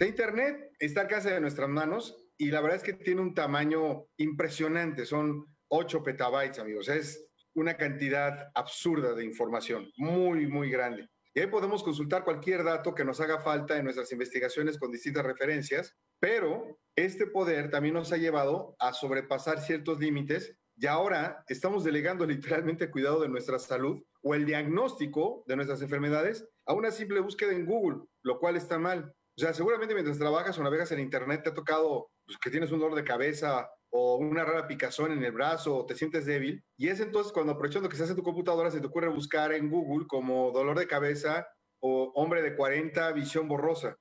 [0.00, 4.06] Internet está al alcance de nuestras manos y la verdad es que tiene un tamaño
[4.16, 5.06] impresionante.
[5.06, 6.88] Son 8 petabytes, amigos.
[6.88, 11.08] Es una cantidad absurda de información, muy, muy grande.
[11.36, 15.22] Y ahí podemos consultar cualquier dato que nos haga falta en nuestras investigaciones con distintas
[15.22, 21.84] referencias, pero este poder también nos ha llevado a sobrepasar ciertos límites y ahora estamos
[21.84, 26.90] delegando literalmente el cuidado de nuestra salud o el diagnóstico de nuestras enfermedades a una
[26.90, 29.12] simple búsqueda en Google, lo cual está mal.
[29.36, 32.72] O sea, seguramente mientras trabajas o navegas en Internet te ha tocado pues, que tienes
[32.72, 36.64] un dolor de cabeza o una rara picazón en el brazo o te sientes débil.
[36.76, 39.70] Y es entonces cuando aprovechando que estás en tu computadora se te ocurre buscar en
[39.70, 41.46] Google como dolor de cabeza
[41.80, 43.96] o hombre de 40, visión borrosa.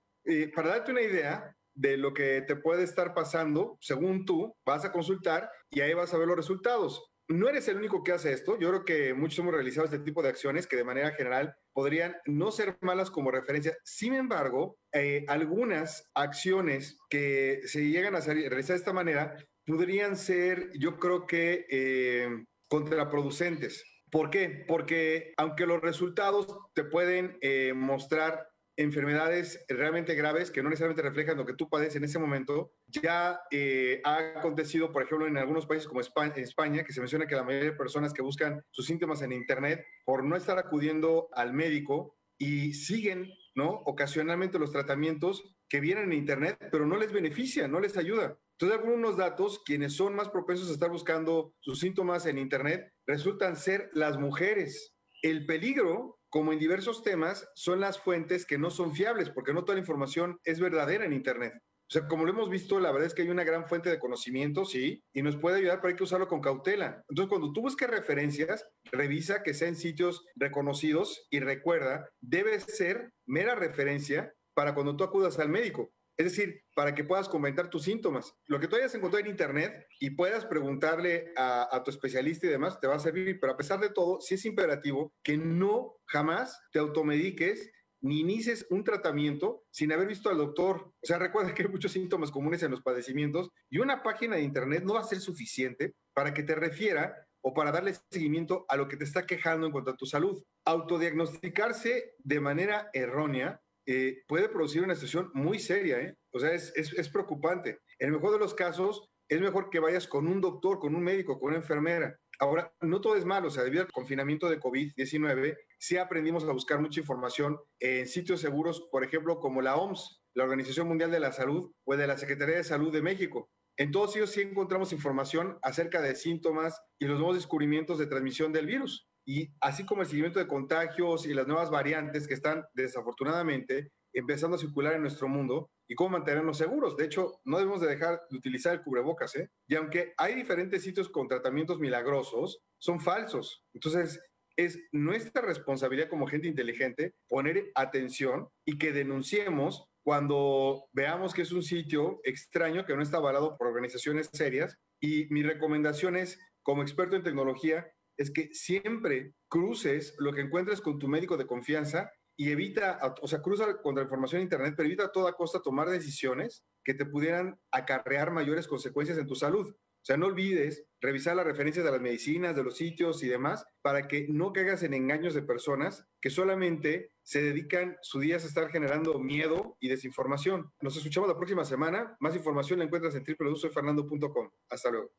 [0.55, 4.91] Para darte una idea, de lo que te puede estar pasando, según tú, vas a
[4.91, 7.11] consultar y ahí vas a ver los resultados.
[7.27, 8.57] No eres el único que hace esto.
[8.59, 12.15] Yo creo que muchos hemos realizado este tipo de acciones que de manera general podrían
[12.25, 13.75] no ser malas como referencia.
[13.83, 19.35] Sin embargo, eh, algunas acciones que se llegan a realizar de esta manera
[19.65, 23.83] podrían ser, yo creo que, eh, contraproducentes.
[24.11, 24.63] ¿Por qué?
[24.67, 28.47] Porque aunque los resultados te pueden eh, mostrar
[28.77, 32.73] enfermedades realmente graves que no necesariamente reflejan lo que tú padeces en ese momento.
[32.87, 37.27] Ya eh, ha acontecido, por ejemplo, en algunos países como España, España, que se menciona
[37.27, 41.29] que la mayoría de personas que buscan sus síntomas en Internet por no estar acudiendo
[41.33, 43.69] al médico y siguen, ¿no?
[43.85, 48.37] Ocasionalmente los tratamientos que vienen en Internet, pero no les beneficia, no les ayuda.
[48.57, 53.57] Entonces, algunos datos, quienes son más propensos a estar buscando sus síntomas en Internet, resultan
[53.57, 54.93] ser las mujeres.
[55.21, 59.63] El peligro como en diversos temas, son las fuentes que no son fiables, porque no
[59.63, 61.53] toda la información es verdadera en Internet.
[61.55, 63.99] O sea, como lo hemos visto, la verdad es que hay una gran fuente de
[63.99, 67.01] conocimiento, sí, y nos puede ayudar, pero hay que usarlo con cautela.
[67.07, 73.55] Entonces, cuando tú busques referencias, revisa que sean sitios reconocidos y recuerda, debe ser mera
[73.55, 75.93] referencia para cuando tú acudas al médico.
[76.17, 78.33] Es decir, para que puedas comentar tus síntomas.
[78.47, 82.79] Lo que tú hayas encontrado en Internet y puedas preguntarle a, tu especialista y demás,
[82.79, 83.39] te va a servir.
[83.39, 87.69] Pero a pesar de todo, sí es imperativo que no jamás te automediques
[88.01, 90.93] ni inicies un tratamiento sin haber visto al doctor.
[91.01, 94.43] O sea, recuerda que hay muchos síntomas comunes en los padecimientos y una página de
[94.43, 98.77] Internet no va a ser suficiente para que te refiera o para darle seguimiento a
[98.77, 100.43] lo que te está quejando en cuanto a tu salud.
[100.65, 106.15] Autodiagnosticarse de manera errónea eh, puede producir una situación muy seria, ¿eh?
[106.31, 107.79] O sea, es, es, preocupante.
[107.99, 111.03] En el mejor de los casos, es mejor que vayas con un doctor, con un
[111.03, 112.17] médico, con una enfermera.
[112.39, 116.51] Ahora, no todo es malo, o sea, debido al confinamiento de COVID-19, sí aprendimos a
[116.51, 121.21] buscar mucha información en sitios seguros, por ejemplo, como la OMS, la Organización Mundial de
[121.21, 123.49] la Salud, o de la Secretaría de Salud de México.
[123.77, 128.51] En todos ellos sí encontramos información acerca de síntomas y los nuevos descubrimientos de transmisión
[128.51, 132.65] del virus y así como el seguimiento de contagios y las nuevas variantes que están
[132.73, 136.95] desafortunadamente empezando a circular en nuestro mundo y cómo mantenernos seguros.
[136.95, 139.49] De hecho, no debemos de dejar de utilizar el cubrebocas, ¿eh?
[139.67, 143.63] Y aunque hay diferentes sitios con tratamientos milagrosos, son falsos.
[143.73, 144.21] Entonces,
[144.55, 151.51] es nuestra responsabilidad como gente inteligente poner atención y que denunciemos cuando veamos que es
[151.51, 154.77] un sitio extraño que no está avalado por organizaciones serias.
[155.01, 160.81] Y mi recomendación es, como experto en tecnología, es que siempre cruces lo que encuentres
[160.81, 164.87] con tu médico de confianza y evita, o sea, cruza contra información en Internet, pero
[164.87, 169.69] evita a toda costa tomar decisiones que te pudieran acarrear mayores consecuencias en tu salud.
[169.69, 173.65] O sea, no olvides revisar las referencias de las medicinas, de los sitios y demás,
[173.81, 178.37] para que no caigas en engaños de personas que solamente se dedican su día a
[178.37, 180.71] estar generando miedo y desinformación.
[180.79, 182.15] Nos escuchamos la próxima semana.
[182.19, 184.51] Más información la encuentras en www.soyfernando.com.
[184.69, 185.11] Hasta luego.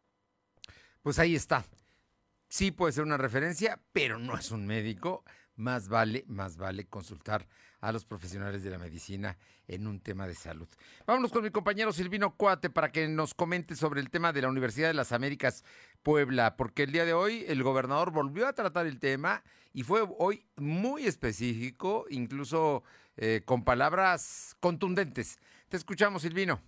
[1.02, 1.64] Pues ahí está.
[2.48, 5.24] Sí puede ser una referencia, pero no es un médico.
[5.56, 7.48] Más vale, más vale consultar
[7.80, 10.68] a los profesionales de la medicina en un tema de salud.
[11.06, 14.48] Vámonos con mi compañero Silvino Cuate para que nos comente sobre el tema de la
[14.48, 15.64] Universidad de las Américas
[16.02, 20.06] Puebla, porque el día de hoy el gobernador volvió a tratar el tema y fue
[20.18, 22.84] hoy muy específico, incluso
[23.16, 25.38] eh, con palabras contundentes.
[25.68, 26.60] Te escuchamos, Silvino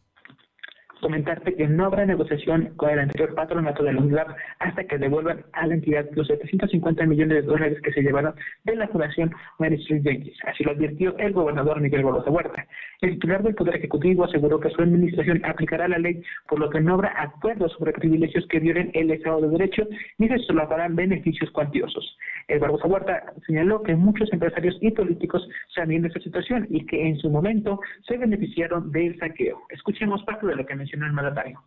[1.01, 5.45] comentarte que no habrá negociación con el anterior patronato de la UNLAB hasta que devuelvan
[5.53, 8.35] a la entidad los 750 millones de dólares que se llevaron
[8.65, 10.39] de la Fundación Mary Street Jenkins.
[10.45, 12.67] Así lo advirtió el gobernador Miguel Barroso Huerta.
[13.01, 16.81] El titular del Poder Ejecutivo aseguró que su administración aplicará la ley, por lo que
[16.81, 19.87] no habrá acuerdos sobre privilegios que violen el Estado de Derecho
[20.19, 22.19] ni se solaparán beneficios cuantiosos.
[22.49, 27.07] El Barbosa Huerta señaló que muchos empresarios y políticos sabían de esta situación y que
[27.07, 29.63] en su momento se beneficiaron del saqueo.
[29.69, 31.63] Escuchemos parte de lo que mencionó el mandatario.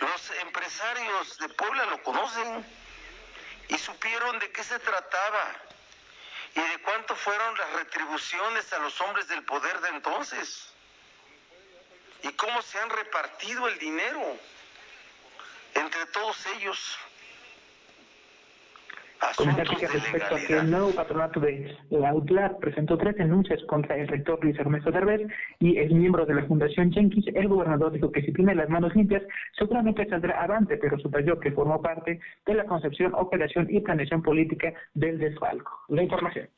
[0.00, 2.64] Los empresarios de Puebla lo conocen
[3.68, 5.73] y supieron de qué se trataba
[6.54, 10.68] y de cuánto fueron las retribuciones a los hombres del poder de entonces
[12.22, 14.38] y cómo se han repartido el dinero
[15.74, 16.98] entre todos ellos.
[19.36, 23.96] Comentarte que respecto a que el nuevo patronato de la UTLAR presentó tres denuncias contra
[23.96, 25.22] el rector Luis Ernesto Derbez
[25.60, 28.94] y el miembro de la Fundación Jenkins, el gobernador dijo que si tiene las manos
[28.94, 29.22] limpias,
[29.58, 34.72] seguramente saldrá avante, pero subrayó que formó parte de la concepción, operación y planeación política
[34.94, 35.72] del desfalco.
[35.88, 36.48] La información.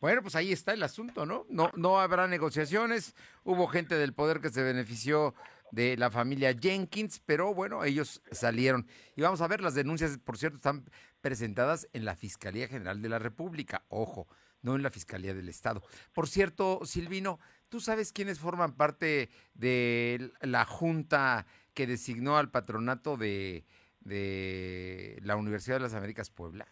[0.00, 1.46] Bueno, pues ahí está el asunto, ¿no?
[1.48, 3.14] No, no habrá negociaciones.
[3.42, 5.34] Hubo gente del poder que se benefició
[5.70, 8.86] de la familia Jenkins, pero bueno, ellos salieron.
[9.16, 10.84] Y vamos a ver, las denuncias, por cierto, están
[11.24, 13.86] presentadas en la Fiscalía General de la República.
[13.88, 14.28] Ojo,
[14.60, 15.82] no en la Fiscalía del Estado.
[16.12, 23.16] Por cierto, Silvino, ¿tú sabes quiénes forman parte de la junta que designó al patronato
[23.16, 23.64] de,
[24.04, 26.68] la Universidad de las Américas Puebla?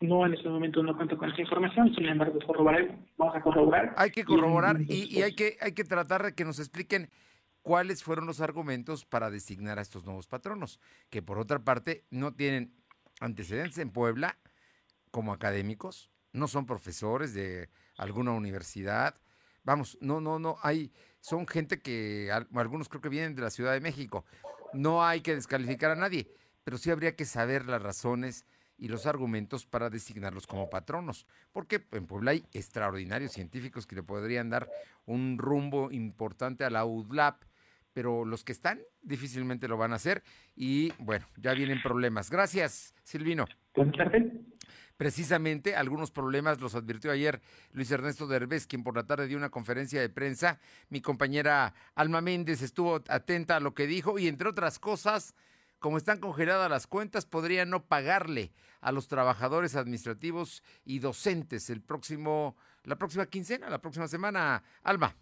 [0.00, 2.38] No, en este momento no cuento con esa información, sin embargo,
[3.18, 3.92] vamos a corroborar.
[3.98, 7.10] Hay que corroborar y, y, hay, que, hay que tratar de que nos expliquen
[7.60, 12.32] cuáles fueron los argumentos para designar a estos nuevos patronos, que por otra parte no
[12.32, 12.77] tienen
[13.20, 14.38] antecedentes en Puebla
[15.10, 19.14] como académicos, no son profesores de alguna universidad.
[19.64, 23.72] Vamos, no, no, no, hay, son gente que algunos creo que vienen de la Ciudad
[23.72, 24.24] de México.
[24.72, 26.30] No hay que descalificar a nadie,
[26.64, 28.44] pero sí habría que saber las razones
[28.76, 34.04] y los argumentos para designarlos como patronos, porque en Puebla hay extraordinarios científicos que le
[34.04, 34.70] podrían dar
[35.04, 37.42] un rumbo importante a la UDLAP
[37.98, 40.22] pero los que están difícilmente lo van a hacer
[40.54, 42.30] y bueno, ya vienen problemas.
[42.30, 43.44] Gracias, Silvino.
[44.96, 47.40] Precisamente algunos problemas los advirtió ayer
[47.72, 50.60] Luis Ernesto Derbez, quien por la tarde dio una conferencia de prensa.
[50.90, 55.34] Mi compañera Alma Méndez estuvo atenta a lo que dijo y entre otras cosas,
[55.80, 61.82] como están congeladas las cuentas, podría no pagarle a los trabajadores administrativos y docentes el
[61.82, 64.62] próximo, la próxima quincena, la próxima semana.
[64.84, 65.16] Alma.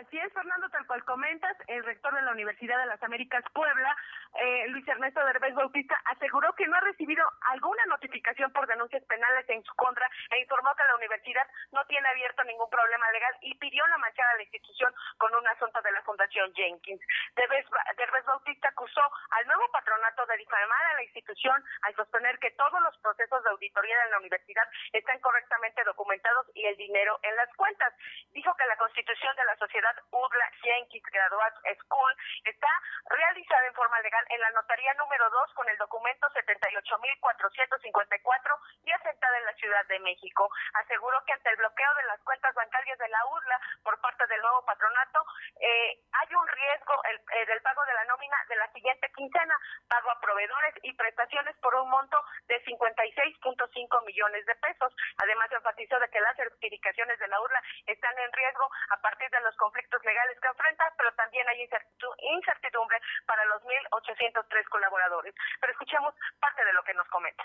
[0.00, 3.94] Así es, Fernando, tal cual comentas, el rector de la Universidad de las Américas Puebla,
[4.34, 9.48] eh, Luis Ernesto Derbez Bautista, aseguró que no ha recibido alguna notificación por denuncias penales
[9.48, 13.54] en su contra e informó que la universidad no tiene abierto ningún problema legal y
[13.56, 17.00] pidió la manchada a la institución con un asunto de la Fundación Jenkins.
[17.34, 17.66] Derbez,
[17.96, 22.80] Derbez Bautista acusó al nuevo patronato de difamar a la institución al sostener que todos
[22.82, 27.52] los procesos de auditoría de la universidad están correctamente documentados y el dinero en las
[27.56, 27.92] cuentas.
[28.30, 32.14] Dijo que la constitución de la sociedad UDLA Jenkins Graduate School
[32.44, 32.68] está
[33.08, 39.38] realizada en forma legal en la notaría número 2 con el documento 78.454 y aceptada
[39.38, 40.50] en la Ciudad de México.
[40.74, 44.40] Aseguró que ante el bloqueo de las cuentas bancarias de la UDLA por parte del
[44.40, 45.24] nuevo patronato,
[45.60, 49.56] eh, hay un riesgo eh, del pago de la nómina de la siguiente quincena,
[49.88, 54.94] pago a proveedores y prestaciones por un monto de 56.5 millones de pesos.
[55.22, 59.40] Además, enfatizó de que las certificaciones de la URLA están en riesgo a partir de
[59.40, 62.59] los conflictos legales que enfrenta, pero también hay incertidumbre
[63.88, 65.34] para los 1.803 colaboradores.
[65.60, 67.44] Pero escuchemos parte de lo que nos comenta.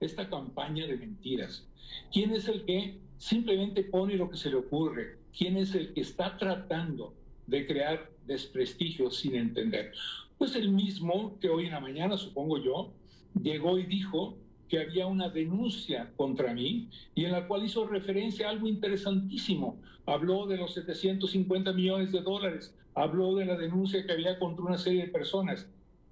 [0.00, 1.66] Esta campaña de mentiras.
[2.12, 5.18] ¿Quién es el que simplemente pone lo que se le ocurre?
[5.36, 7.14] ¿Quién es el que está tratando
[7.46, 9.92] de crear desprestigio sin entender?
[10.38, 12.92] Pues el mismo que hoy en la mañana, supongo yo,
[13.40, 14.36] llegó y dijo
[14.68, 19.80] que había una denuncia contra mí y en la cual hizo referencia a algo interesantísimo.
[20.06, 24.78] Habló de los 750 millones de dólares, habló de la denuncia que había contra una
[24.78, 25.66] serie de personas.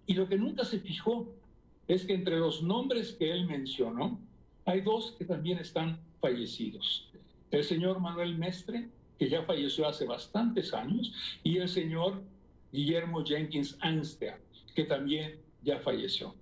[0.06, 1.32] Y lo que nunca se fijó
[1.88, 4.18] es que entre los nombres que él mencionó,
[4.64, 7.08] hay dos que también están fallecidos.
[7.50, 12.22] El señor Manuel Mestre, que ya falleció hace bastantes años, y el señor
[12.72, 14.40] Guillermo Jenkins Anster,
[14.74, 16.34] que también ya falleció.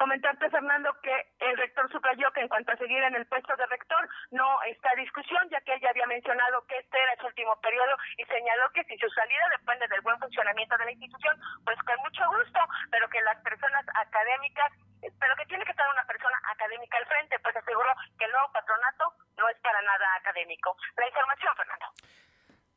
[0.00, 3.66] Comentarte, Fernando, que el rector subrayó que en cuanto a seguir en el puesto de
[3.66, 8.00] rector no está discusión, ya que ella había mencionado que este era su último periodo
[8.16, 11.36] y señaló que si su salida depende del buen funcionamiento de la institución,
[11.68, 12.60] pues con mucho gusto,
[12.90, 14.72] pero que las personas académicas,
[15.04, 18.48] pero que tiene que estar una persona académica al frente, pues aseguró que el nuevo
[18.56, 19.04] patronato
[19.36, 20.80] no es para nada académico.
[20.96, 21.86] La información, Fernando.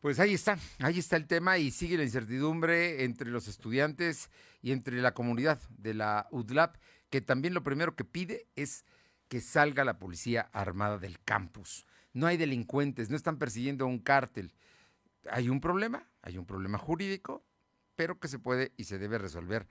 [0.04, 4.28] Pues ahí está, ahí está el tema y sigue la incertidumbre entre los estudiantes
[4.62, 6.76] y entre la comunidad de la UDLAP
[7.14, 8.88] que también lo primero que pide es
[9.28, 11.86] que salga la policía armada del campus.
[12.12, 14.52] No hay delincuentes, no están persiguiendo a un cártel.
[15.30, 17.46] Hay un problema, hay un problema jurídico,
[17.96, 19.68] pero que se puede y se debe resolver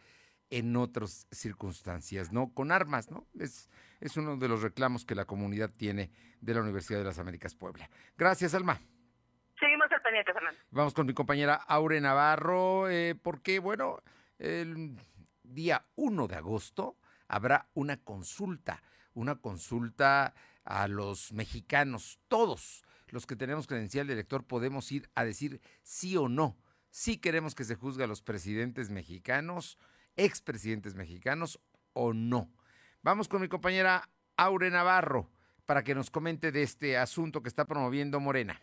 [0.50, 3.26] en otras circunstancias, no con armas, ¿no?
[3.36, 7.18] Es, es uno de los reclamos que la comunidad tiene de la Universidad de las
[7.18, 7.90] Américas Puebla.
[8.16, 8.80] Gracias, Alma.
[9.58, 10.60] Seguimos al pendiente, Fernando.
[10.70, 14.00] Vamos con mi compañera Aure Navarro, eh, porque, bueno,
[14.38, 14.96] el
[15.42, 16.98] día 1 de agosto
[17.32, 18.82] habrá una consulta,
[19.14, 25.24] una consulta a los mexicanos, todos los que tenemos credencial de elector podemos ir a
[25.24, 26.56] decir sí o no.
[26.90, 29.78] Si queremos que se juzgue a los presidentes mexicanos,
[30.16, 31.58] expresidentes mexicanos
[31.94, 32.52] o no.
[33.02, 35.30] Vamos con mi compañera Aure Navarro
[35.64, 38.60] para que nos comente de este asunto que está promoviendo Morena.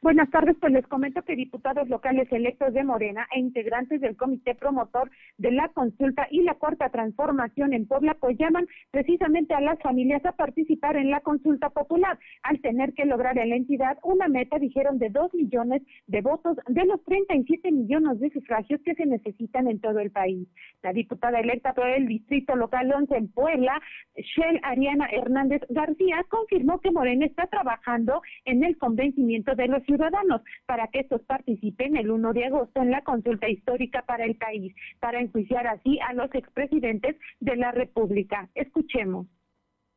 [0.00, 4.54] Buenas tardes, pues les comento que diputados locales electos de Morena e integrantes del comité
[4.54, 9.80] promotor de la consulta y la cuarta transformación en Puebla pues llaman precisamente a las
[9.80, 14.28] familias a participar en la consulta popular al tener que lograr en la entidad una
[14.28, 19.04] meta, dijeron, de dos millones de votos de los 37 millones de sufragios que se
[19.04, 20.46] necesitan en todo el país.
[20.84, 23.82] La diputada electa por el distrito local 11 en Puebla,
[24.14, 30.42] Shell Ariana Hernández García, confirmó que Morena está trabajando en el convencimiento de los ciudadanos
[30.66, 34.74] para que estos participen el 1 de agosto en la consulta histórica para el país,
[35.00, 38.50] para enjuiciar así a los expresidentes de la República.
[38.54, 39.26] Escuchemos.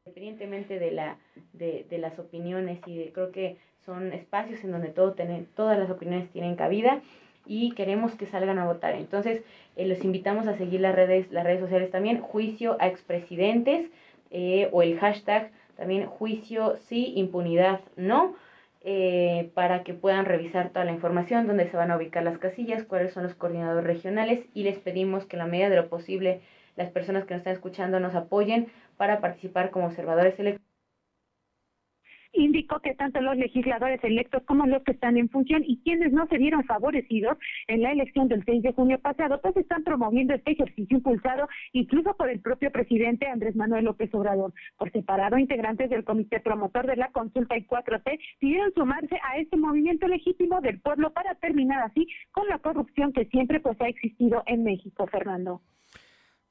[0.06, 1.18] Independientemente de, la,
[1.54, 5.90] de, de las opiniones y creo que son espacios en donde todo tienen, todas las
[5.90, 7.02] opiniones tienen cabida
[7.46, 8.96] y queremos que salgan a votar.
[8.96, 9.44] Entonces,
[9.76, 13.90] eh, los invitamos a seguir las redes, las redes sociales también, juicio a expresidentes
[14.30, 18.36] eh, o el hashtag también juicio sí, impunidad no
[18.82, 22.84] eh, para que puedan revisar toda la información, dónde se van a ubicar las casillas,
[22.84, 26.42] cuáles son los coordinadores regionales y les pedimos que en la medida de lo posible
[26.76, 30.71] las personas que nos están escuchando nos apoyen para participar como observadores electorales
[32.34, 36.28] indicó que tanto los legisladores electos como los que están en función y quienes no
[36.28, 40.52] se vieron favorecidos en la elección del 6 de junio pasado, pues están promoviendo este
[40.52, 44.54] ejercicio impulsado incluso por el propio presidente Andrés Manuel López Obrador.
[44.78, 49.58] Por separado, integrantes del comité promotor de la consulta y 4T pidieron sumarse a este
[49.58, 54.44] movimiento legítimo del pueblo para terminar así con la corrupción que siempre pues ha existido
[54.46, 55.62] en México, Fernando.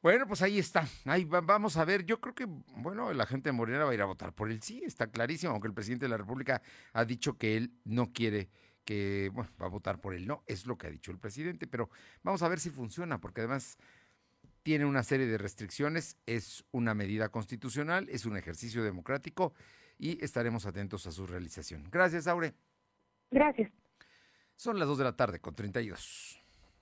[0.03, 0.89] Bueno, pues ahí está.
[1.05, 2.07] Ahí vamos a ver.
[2.07, 4.63] Yo creo que, bueno, la gente de Morena va a ir a votar por él.
[4.63, 6.63] Sí, está clarísimo, aunque el presidente de la República
[6.95, 8.49] ha dicho que él no quiere
[8.85, 10.27] que, bueno, va a votar por él.
[10.27, 11.91] No, es lo que ha dicho el presidente, pero
[12.23, 13.77] vamos a ver si funciona, porque además
[14.63, 19.53] tiene una serie de restricciones, es una medida constitucional, es un ejercicio democrático
[19.99, 21.89] y estaremos atentos a su realización.
[21.91, 22.55] Gracias, Aure.
[23.31, 23.71] Gracias.
[24.57, 26.40] Son las 2 de la tarde con 32.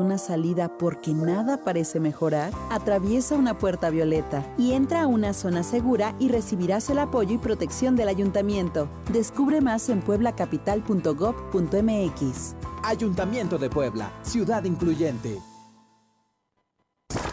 [0.00, 2.52] una salida porque nada parece mejorar?
[2.70, 7.38] Atraviesa una puerta violeta y entra a una zona segura y recibirás el apoyo y
[7.38, 8.88] protección del ayuntamiento.
[9.12, 12.56] Descubre más en pueblacapital.gov.mx.
[12.82, 15.38] Ayuntamiento de Puebla, ciudad incluyente.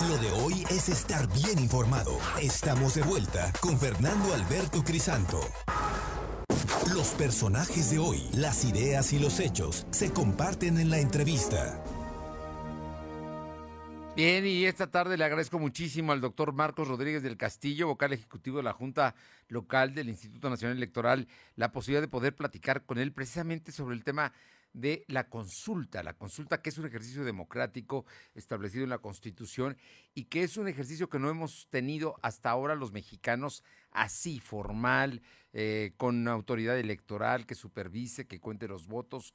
[0.09, 2.11] Lo de hoy es estar bien informado.
[2.41, 5.39] Estamos de vuelta con Fernando Alberto Crisanto.
[6.93, 11.81] Los personajes de hoy, las ideas y los hechos se comparten en la entrevista.
[14.13, 18.57] Bien, y esta tarde le agradezco muchísimo al doctor Marcos Rodríguez del Castillo, vocal ejecutivo
[18.57, 19.15] de la Junta
[19.47, 24.03] Local del Instituto Nacional Electoral, la posibilidad de poder platicar con él precisamente sobre el
[24.03, 24.33] tema
[24.73, 28.05] de la consulta, la consulta que es un ejercicio democrático
[28.35, 29.77] establecido en la Constitución
[30.13, 35.21] y que es un ejercicio que no hemos tenido hasta ahora los mexicanos así, formal,
[35.53, 39.33] eh, con autoridad electoral que supervise, que cuente los votos.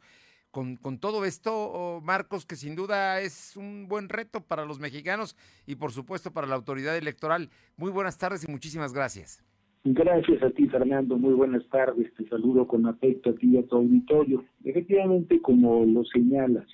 [0.57, 4.81] Con, con, todo esto, oh, Marcos, que sin duda es un buen reto para los
[4.81, 5.37] mexicanos
[5.67, 7.51] y por supuesto para la autoridad electoral.
[7.77, 9.45] Muy buenas tardes y muchísimas gracias.
[9.85, 11.19] Gracias a ti, Fernando.
[11.19, 12.11] Muy buenas tardes.
[12.15, 14.47] Te saludo con afecto a ti y a tu auditorio.
[14.65, 16.67] Efectivamente, como lo señalas,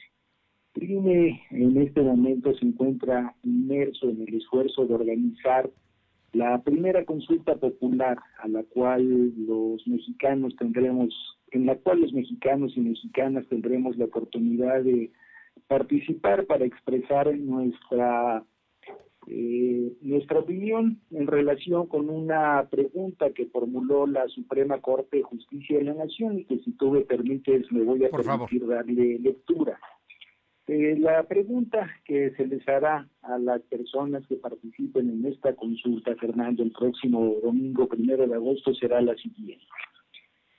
[0.74, 5.68] Trine en este momento se encuentra inmerso en el esfuerzo de organizar
[6.33, 11.12] la primera consulta popular a la cual los mexicanos tendremos,
[11.53, 15.11] en la cual los mexicanos y mexicanas tendremos la oportunidad de
[15.68, 18.44] participar para expresar nuestra
[19.28, 25.78] eh, nuestra opinión en relación con una pregunta que formuló la Suprema Corte de Justicia
[25.78, 29.78] de la Nación y que si tú me permites me voy a permitir darle lectura.
[30.66, 36.14] Eh, la pregunta que se les hará a las personas que participen en esta consulta,
[36.16, 39.66] Fernando, el próximo domingo primero de agosto será la siguiente.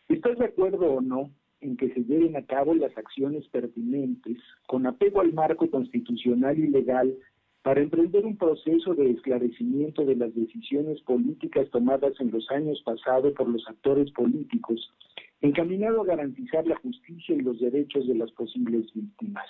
[0.09, 1.31] ¿Estás de acuerdo o no
[1.61, 4.37] en que se lleven a cabo las acciones pertinentes
[4.67, 7.15] con apego al marco constitucional y legal
[7.63, 13.33] para emprender un proceso de esclarecimiento de las decisiones políticas tomadas en los años pasados
[13.33, 14.93] por los actores políticos,
[15.39, 19.47] encaminado a garantizar la justicia y los derechos de las posibles víctimas.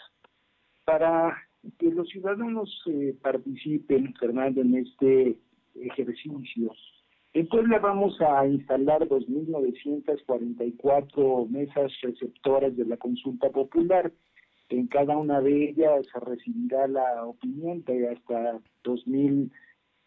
[0.86, 1.36] Para
[1.80, 5.38] que los ciudadanos eh, participen, Fernando, en este
[5.74, 6.72] ejercicio,
[7.34, 14.12] en Puebla vamos a instalar 2.944 mesas receptoras de la consulta popular
[14.74, 19.52] en cada una de ellas se recibirá la opinión de hasta 2.000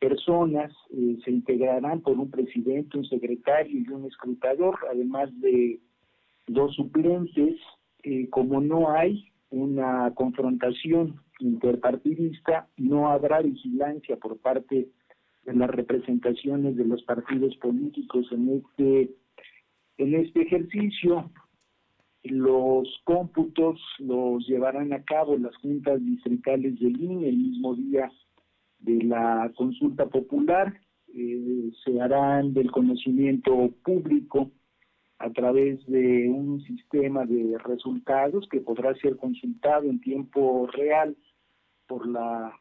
[0.00, 0.72] personas.
[0.90, 5.80] Eh, se integrarán por un presidente, un secretario y un escrutador, además de
[6.48, 7.60] dos suplentes.
[8.02, 14.88] Eh, como no hay una confrontación interpartidista, no habrá vigilancia por parte de
[15.54, 19.10] las representaciones de los partidos políticos en este
[19.98, 21.30] en este ejercicio
[22.24, 28.10] los cómputos los llevarán a cabo las juntas distritales del INE el mismo día
[28.80, 30.78] de la consulta popular.
[31.14, 34.50] Eh, se harán del conocimiento público
[35.18, 41.16] a través de un sistema de resultados que podrá ser consultado en tiempo real
[41.86, 42.52] por la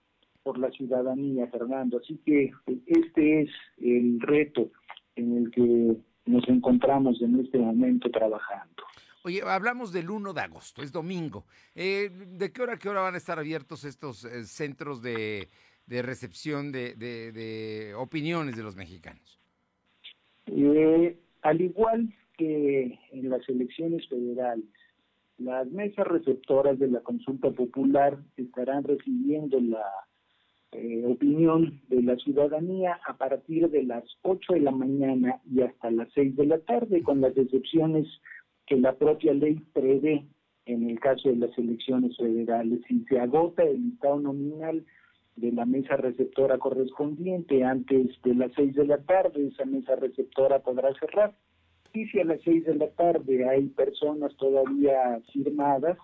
[0.45, 1.97] por la ciudadanía, Fernando.
[1.97, 2.51] Así que
[2.85, 3.49] este es
[3.81, 4.69] el reto
[5.15, 8.83] en el que nos encontramos en este momento trabajando.
[9.23, 11.45] Oye, hablamos del 1 de agosto, es domingo.
[11.73, 15.47] Eh, ¿De qué hora a qué hora van a estar abiertos estos eh, centros de,
[15.87, 19.39] recepción de, opiniones de los mexicanos?
[20.45, 24.65] Eh, al igual que en las elecciones federales,
[25.39, 29.83] las mesas receptoras de la consulta popular estarán recibiendo la
[31.05, 36.09] opinión de la ciudadanía a partir de las 8 de la mañana y hasta las
[36.13, 38.07] 6 de la tarde, con las excepciones
[38.65, 40.25] que la propia ley prevé
[40.65, 42.81] en el caso de las elecciones federales.
[42.87, 44.85] Si se agota el estado nominal
[45.35, 50.59] de la mesa receptora correspondiente antes de las seis de la tarde, esa mesa receptora
[50.59, 51.35] podrá cerrar.
[51.93, 55.97] Y si a las seis de la tarde hay personas todavía firmadas,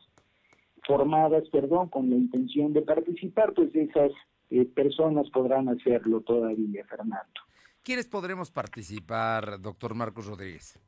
[0.85, 4.11] formadas, perdón, con la intención de participar, pues esas
[4.51, 7.41] eh, personas podrán hacerlo todavía, Fernando.
[7.83, 10.79] ¿Quiénes podremos participar, doctor Marcos Rodríguez?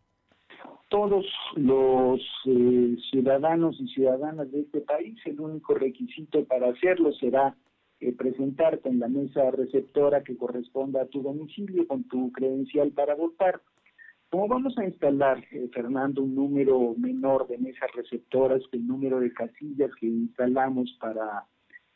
[0.94, 5.18] todos los eh, ciudadanos y ciudadanas de este país.
[5.26, 7.56] El único requisito para hacerlo será
[8.00, 13.16] eh, presentarte en la mesa receptora que corresponda a tu domicilio con tu credencial para
[13.16, 13.60] votar.
[14.30, 19.20] Como vamos a instalar, eh, Fernando, un número menor de mesas receptoras que el número
[19.20, 21.48] de casillas que instalamos para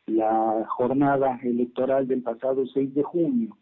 [0.08, 3.56] la jornada electoral del pasado 6 de junio,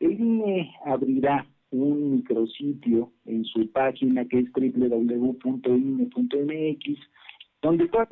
[0.00, 5.38] el INE abrirá un micrositio en su página que es www.ine.mx,
[7.60, 8.08] donde todas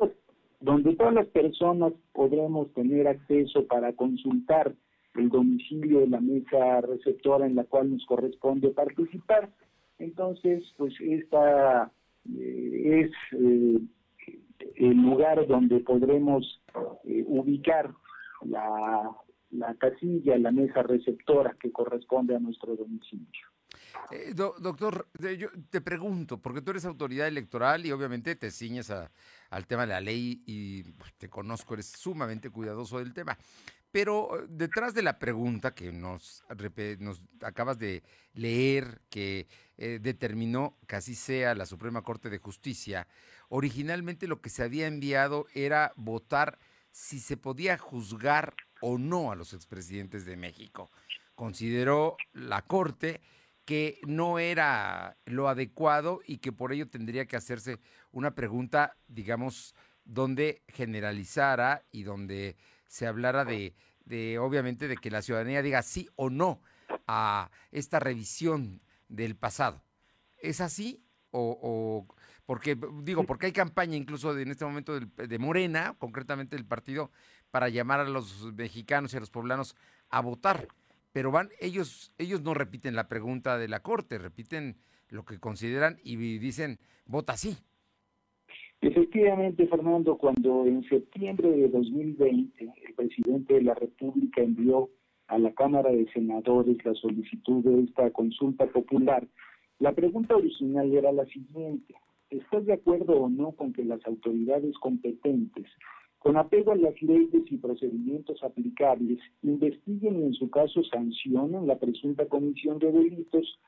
[0.59, 4.73] donde todas las personas podremos tener acceso para consultar
[5.15, 9.49] el domicilio de la mesa receptora en la cual nos corresponde participar.
[9.99, 11.91] Entonces, pues esta
[12.37, 13.79] eh, es eh,
[14.75, 16.61] el lugar donde podremos
[17.03, 17.93] eh, ubicar
[18.41, 19.11] la,
[19.51, 23.47] la casilla, la mesa receptora que corresponde a nuestro domicilio.
[24.11, 29.67] Eh, doctor, yo te pregunto, porque tú eres autoridad electoral y obviamente te ciñes al
[29.67, 33.37] tema de la ley y pues, te conozco, eres sumamente cuidadoso del tema.
[33.91, 36.43] Pero eh, detrás de la pregunta que nos,
[37.41, 38.03] acabas de
[38.33, 39.47] leer, que
[39.77, 43.07] determinó que así sea la Suprema Corte de Justicia,
[43.49, 46.59] originalmente lo que se había enviado era votar
[46.91, 50.89] si se podía juzgar o no a los expresidentes de México.
[51.35, 53.21] Consideró la Corte
[53.65, 57.79] que no era lo adecuado y que por ello tendría que hacerse
[58.11, 59.75] una pregunta, digamos,
[60.05, 62.55] donde generalizara y donde
[62.87, 63.75] se hablara de,
[64.05, 66.61] de, obviamente, de que la ciudadanía diga sí o no
[67.07, 69.83] a esta revisión del pasado.
[70.37, 71.03] ¿Es así?
[71.31, 72.07] O,
[72.47, 77.11] porque digo, porque hay campaña incluso en este momento de Morena, concretamente del partido,
[77.51, 79.75] para llamar a los mexicanos y a los poblanos
[80.09, 80.67] a votar
[81.17, 84.75] pero van ellos ellos no repiten la pregunta de la corte, repiten
[85.09, 86.77] lo que consideran y dicen
[87.07, 87.57] vota sí.
[88.81, 94.91] Efectivamente, Fernando, cuando en septiembre de 2020 el presidente de la República envió
[95.25, 99.27] a la Cámara de Senadores la solicitud de esta consulta popular,
[99.79, 101.95] la pregunta original era la siguiente.
[102.29, 105.65] ¿Estás de acuerdo o no con que las autoridades competentes
[106.19, 111.77] con apego a las leyes y procedimientos aplicables, investiguen y en su caso sancionen la
[111.77, 113.59] presunta comisión de delitos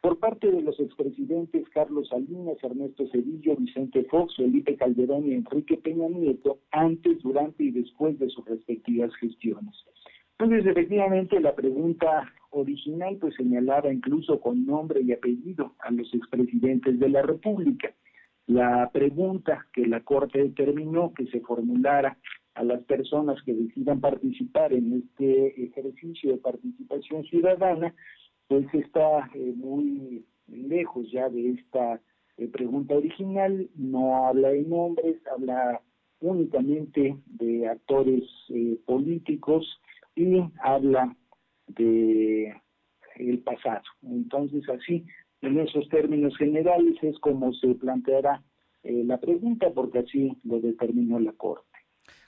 [0.00, 5.76] por parte de los expresidentes Carlos Salinas, Ernesto Cedillo, Vicente Fox, Felipe Calderón y Enrique
[5.76, 9.74] Peña Nieto antes, durante y después de sus respectivas gestiones.
[10.38, 16.98] Entonces, efectivamente, la pregunta original pues señalaba incluso con nombre y apellido a los expresidentes
[16.98, 17.94] de la República
[18.48, 22.18] la pregunta que la Corte determinó que se formulara
[22.54, 27.94] a las personas que decidan participar en este ejercicio de participación ciudadana,
[28.48, 32.00] pues está eh, muy lejos ya de esta
[32.38, 35.82] eh, pregunta original, no habla de nombres, habla
[36.20, 39.78] únicamente de actores eh, políticos
[40.16, 41.14] y habla
[41.66, 42.54] de
[43.16, 43.82] el pasado.
[44.02, 45.04] Entonces así
[45.42, 48.42] en esos términos generales es como se planteará
[48.82, 51.66] eh, la pregunta, porque así lo determinó la Corte.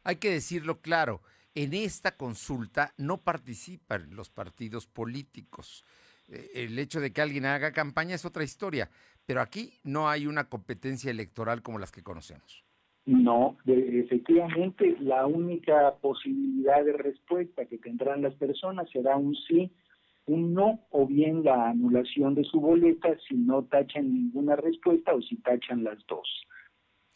[0.05, 1.21] Hay que decirlo claro,
[1.55, 5.85] en esta consulta no participan los partidos políticos.
[6.29, 8.91] Eh, el hecho de que alguien haga campaña es otra historia,
[9.27, 12.65] pero aquí no hay una competencia electoral como las que conocemos.
[13.07, 19.73] No, efectivamente, la única posibilidad de respuesta que tendrán las personas será un sí
[20.31, 25.21] un no o bien la anulación de su boleta si no tachan ninguna respuesta o
[25.21, 26.29] si tachan las dos.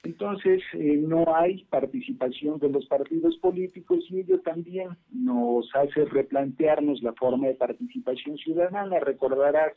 [0.03, 7.03] Entonces, eh, no hay participación de los partidos políticos y ello también nos hace replantearnos
[7.03, 8.99] la forma de participación ciudadana.
[8.99, 9.73] Recordarás,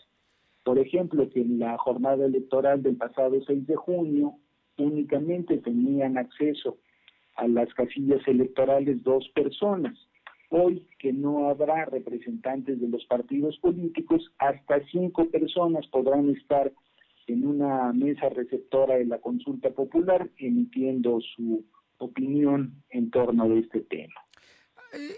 [0.65, 4.33] por ejemplo, que en la jornada electoral del pasado 6 de junio
[4.77, 6.77] únicamente tenían acceso
[7.35, 9.95] a las casillas electorales dos personas
[10.49, 16.71] Hoy que no habrá representantes de los partidos políticos, hasta cinco personas podrán estar
[17.27, 21.65] en una mesa receptora de la consulta popular emitiendo su
[21.97, 24.13] opinión en torno de este tema.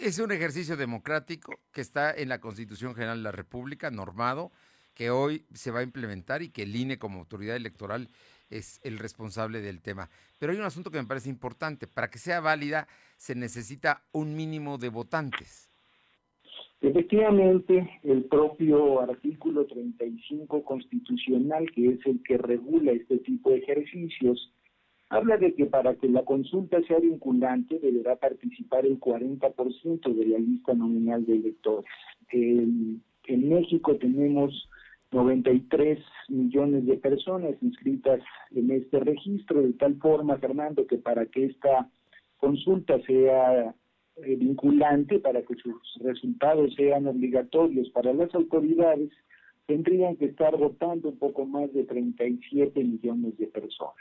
[0.01, 4.51] Es un ejercicio democrático que está en la Constitución General de la República, normado,
[4.95, 8.09] que hoy se va a implementar y que el INE como autoridad electoral
[8.50, 10.10] es el responsable del tema.
[10.38, 11.88] Pero hay un asunto que me parece importante.
[11.88, 12.88] Para que sea válida
[13.18, 15.70] se necesita un mínimo de votantes.
[16.82, 24.54] Efectivamente, el propio artículo 35 constitucional, que es el que regula este tipo de ejercicios,
[25.10, 30.38] habla de que para que la consulta sea vinculante deberá participar el 40% de la
[30.38, 31.91] lista nominal de electores.
[32.32, 34.70] en México tenemos
[35.12, 41.45] 93 millones de personas inscritas en este registro, de tal forma, Fernando, que para que
[41.45, 41.89] esta
[42.38, 43.76] consulta sea
[44.18, 49.10] eh, vinculante, para que sus resultados sean obligatorios para las autoridades,
[49.66, 53.95] tendrían que estar votando un poco más de 37 millones de personas.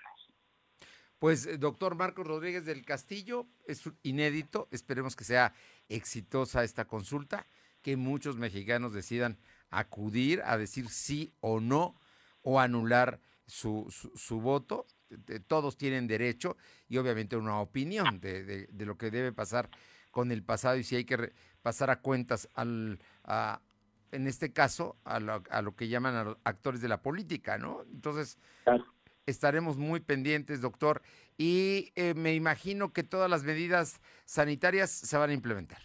[1.19, 5.53] Pues, eh, doctor Marcos Rodríguez del Castillo, es inédito, esperemos que sea
[5.89, 7.47] exitosa esta consulta,
[7.83, 9.37] que muchos mexicanos decidan
[9.71, 11.95] acudir a decir sí o no
[12.43, 14.87] o anular su, su, voto
[15.47, 16.57] todos tienen derecho
[16.89, 19.71] y obviamente una opinión de, de, lo que debe pasar
[20.11, 23.61] con el pasado y si hay que pasar a cuentas al, a,
[24.13, 27.59] en este caso, a lo, a lo, que llaman a los actores de la política,
[27.59, 27.83] ¿no?
[27.93, 28.39] Entonces,
[29.27, 31.03] estaremos muy pendientes, doctor,
[31.37, 35.79] y eh, me imagino que todas las medidas sanitarias se van a implementar.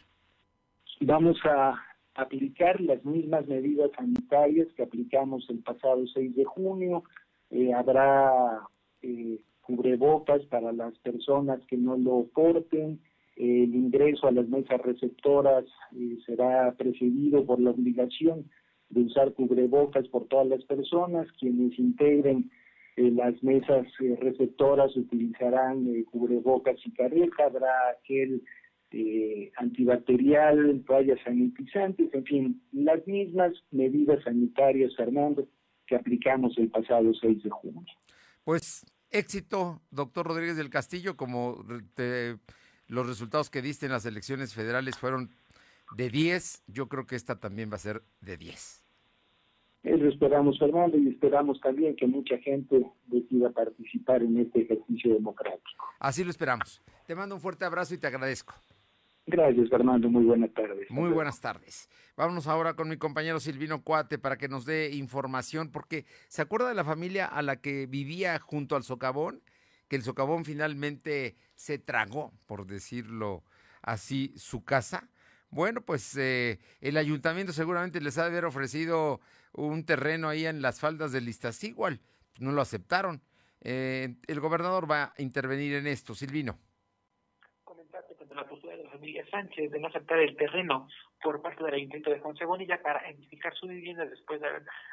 [1.01, 1.75] Vamos a
[2.15, 7.03] aplicar las mismas medidas sanitarias que aplicamos el pasado 6 de junio.
[7.49, 8.61] Eh, habrá
[9.01, 12.99] eh, cubrebocas para las personas que no lo porten.
[13.35, 18.47] el ingreso a las mesas receptoras eh, será precedido por la obligación
[18.89, 21.27] de usar cubrebocas por todas las personas.
[21.39, 22.51] Quienes integren
[22.95, 23.87] las mesas
[24.19, 27.45] receptoras utilizarán cubrebocas y careta.
[27.45, 28.43] Habrá aquel
[28.93, 35.47] eh, antibacterial, toallas sanitizantes, en fin, las mismas medidas sanitarias, Fernando,
[35.87, 37.83] que aplicamos el pasado 6 de junio.
[38.43, 41.65] Pues éxito, doctor Rodríguez del Castillo, como
[42.87, 45.31] los resultados que diste en las elecciones federales fueron
[45.95, 48.83] de 10, yo creo que esta también va a ser de 10.
[49.83, 55.85] Eso esperamos, Fernando, y esperamos también que mucha gente decida participar en este ejercicio democrático.
[55.99, 56.81] Así lo esperamos.
[57.05, 58.53] Te mando un fuerte abrazo y te agradezco.
[59.33, 60.09] Gracias, Fernando.
[60.09, 60.91] Muy buenas tardes.
[60.91, 61.89] Muy buenas tardes.
[62.15, 66.69] Vámonos ahora con mi compañero Silvino Cuate para que nos dé información, porque ¿se acuerda
[66.69, 69.41] de la familia a la que vivía junto al socavón?
[69.87, 73.43] Que el socavón finalmente se tragó, por decirlo
[73.81, 75.09] así, su casa.
[75.49, 79.19] Bueno, pues eh, el ayuntamiento seguramente les ha de haber ofrecido
[79.51, 81.95] un terreno ahí en las faldas del Iztaccíhuatl.
[82.37, 83.23] No lo aceptaron.
[83.61, 86.13] Eh, el gobernador va a intervenir en esto.
[86.13, 86.59] Silvino
[88.35, 90.87] la postura de la familia Sánchez de no aceptar el terreno
[91.23, 94.49] por parte del Ayuntamiento de Juan Bonilla para edificar su vivienda después de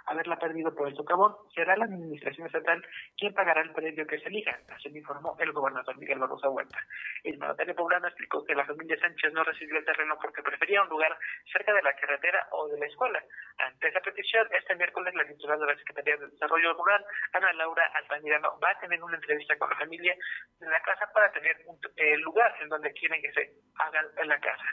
[0.06, 2.82] haberla perdido por el socavón, será la Administración Estatal
[3.18, 6.78] quien pagará el predio que se elija, así lo informó el gobernador Miguel Barroso Huerta.
[7.24, 10.88] El mandatario poblano explicó que la familia Sánchez no recibió el terreno porque prefería un
[10.88, 11.16] lugar
[11.52, 13.22] cerca de la carretera o de la escuela.
[13.58, 17.90] Ante esa petición, este miércoles la titular de la Secretaría de Desarrollo Rural, Ana Laura
[17.94, 20.14] Altamirano, va a tener una entrevista con la familia
[20.60, 24.28] de la casa para tener un eh, lugar en donde quieren que se haga en
[24.28, 24.64] la casa.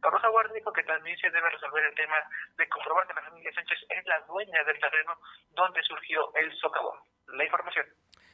[0.00, 2.16] Barroso Huerta dijo que también se debe resolver el tema
[2.56, 5.18] de comprobar que la familia Sánchez es la dueña del terreno
[5.52, 6.98] donde surgió el socavón.
[7.28, 7.86] La información.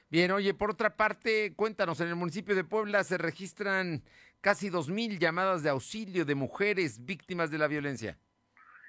[0.09, 4.03] Bien, oye, por otra parte, cuéntanos, en el municipio de Puebla se registran
[4.41, 8.18] casi 2.000 llamadas de auxilio de mujeres víctimas de la violencia.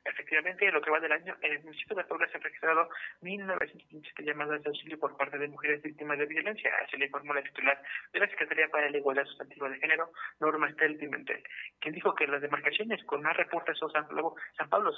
[0.03, 2.89] Efectivamente, en lo que va del año, en el municipio de Puebla se han registrado
[3.21, 7.43] 1.927 llamadas de auxilio por parte de mujeres víctimas de violencia, así le informó la
[7.43, 7.81] titular
[8.11, 11.43] de la Secretaría para la Igualdad Sustantiva de Género, Norma Estel Pimentel,
[11.79, 14.91] quien dijo que las demarcaciones con más reportes son San Pablo, San Pablo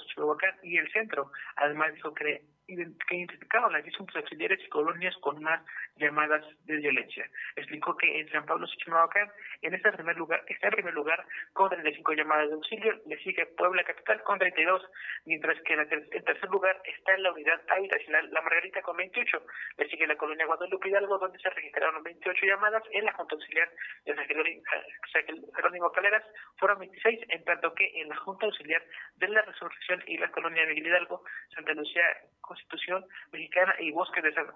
[0.62, 1.30] y el centro.
[1.56, 5.60] Además dijo que que identificaron las distintos auxiliares y colonias con más
[5.96, 7.28] llamadas de violencia.
[7.56, 9.30] Explicó que en San Pablo Chimalhuacán,
[9.62, 13.46] en este primer lugar, está en primer lugar con 35 llamadas de auxilio, le sigue
[13.58, 14.82] Puebla Capital con 32,
[15.24, 19.42] mientras que en, tercer lugar está en la unidad habitacional La Margarita con 28,
[19.78, 23.70] le sigue la colonia Guadalupe Hidalgo, donde se registraron 28 llamadas, en la Junta Auxiliar
[24.04, 26.24] de San Jerónimo Caleras
[26.58, 28.82] fueron 26, en tanto que en la Junta Auxiliar
[29.16, 31.24] de la Resurrección y la colonia Miguel Hidalgo,
[31.54, 32.04] Santa Lucía
[32.40, 34.46] Constitución Mexicana y Bosque de San,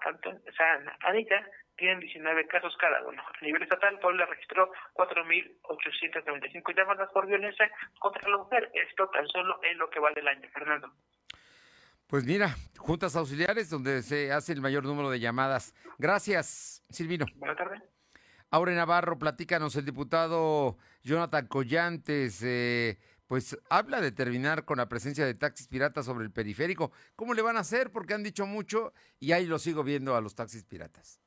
[0.55, 1.45] San Anita
[1.79, 3.21] tienen 19 casos cada uno.
[3.21, 8.69] A nivel estatal, Puebla registró 4.895 llamadas por violencia contra la mujer.
[8.73, 10.93] Esto tan solo en lo que va del año, Fernando.
[12.07, 15.75] Pues mira, juntas auxiliares donde se hace el mayor número de llamadas.
[15.97, 17.25] Gracias, Silvino.
[17.35, 17.83] Buenas tardes.
[18.51, 25.23] Aure Navarro, platícanos, el diputado Jonathan Collantes, eh, pues habla de terminar con la presencia
[25.23, 26.91] de taxis piratas sobre el periférico.
[27.15, 27.91] ¿Cómo le van a hacer?
[27.91, 31.21] Porque han dicho mucho y ahí lo sigo viendo a los taxis piratas.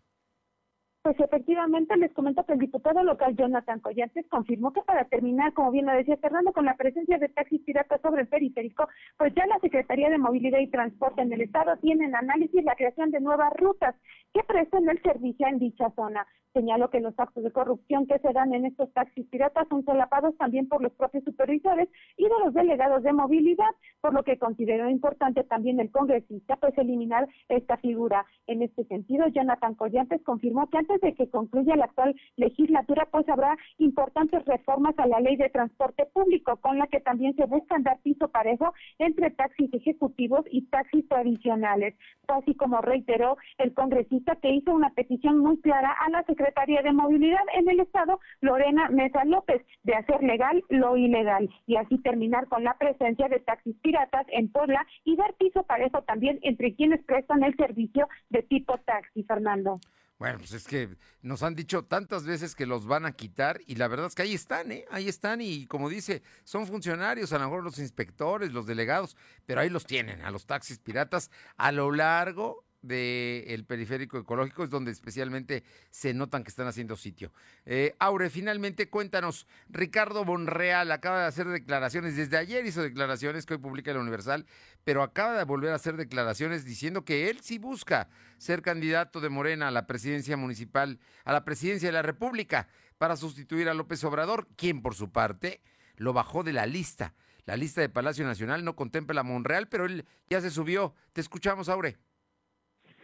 [1.03, 5.72] Pues efectivamente les comento que el diputado local Jonathan Collantes confirmó que para terminar, como
[5.72, 8.86] bien lo decía Fernando, con la presencia de taxis piratas sobre el periférico,
[9.18, 12.76] pues ya la Secretaría de Movilidad y Transporte en el Estado tiene en análisis la
[12.76, 13.96] creación de nuevas rutas
[14.32, 16.24] que presten el servicio en dicha zona.
[16.53, 20.36] Señaló que los actos de corrupción que se dan en estos taxis piratas son solapados
[20.36, 21.88] también por los propios supervisores
[22.18, 23.70] y de los delegados de movilidad,
[24.03, 28.26] por lo que consideró importante también el congresista pues eliminar esta figura.
[28.46, 33.28] En este sentido, Jonathan Collantes confirmó que antes de que concluya la actual legislatura, pues
[33.28, 37.76] habrá importantes reformas a la ley de transporte público, con la que también se busca
[37.80, 41.95] dar piso parejo entre taxis ejecutivos y taxis tradicionales.
[42.28, 46.93] Así como reiteró el congresista que hizo una petición muy clara a la Secretaría de
[46.93, 52.49] Movilidad en el Estado, Lorena Mesa López, de hacer legal lo ilegal y así terminar
[52.49, 57.03] con la presencia de taxis piratas en Puebla y dar piso parejo también entre quienes
[57.05, 59.80] prestan el servicio de tipo taxi, Fernando.
[60.22, 60.88] Bueno, pues es que
[61.22, 64.22] nos han dicho tantas veces que los van a quitar y la verdad es que
[64.22, 64.84] ahí están, ¿eh?
[64.88, 69.16] Ahí están y como dice, son funcionarios, a lo mejor los inspectores, los delegados,
[69.46, 74.70] pero ahí los tienen, a los taxis piratas a lo largo del periférico ecológico, es
[74.70, 77.32] donde especialmente se notan que están haciendo sitio.
[77.64, 83.54] Eh, Aure, finalmente cuéntanos, Ricardo Bonreal acaba de hacer declaraciones, desde ayer hizo declaraciones que
[83.54, 84.46] hoy publica el Universal,
[84.84, 89.28] pero acaba de volver a hacer declaraciones diciendo que él sí busca ser candidato de
[89.28, 92.68] Morena a la presidencia municipal, a la presidencia de la República,
[92.98, 95.62] para sustituir a López Obrador, quien por su parte
[95.96, 97.14] lo bajó de la lista.
[97.44, 100.94] La lista de Palacio Nacional no contempla a Monreal, pero él ya se subió.
[101.12, 101.98] Te escuchamos, Aure.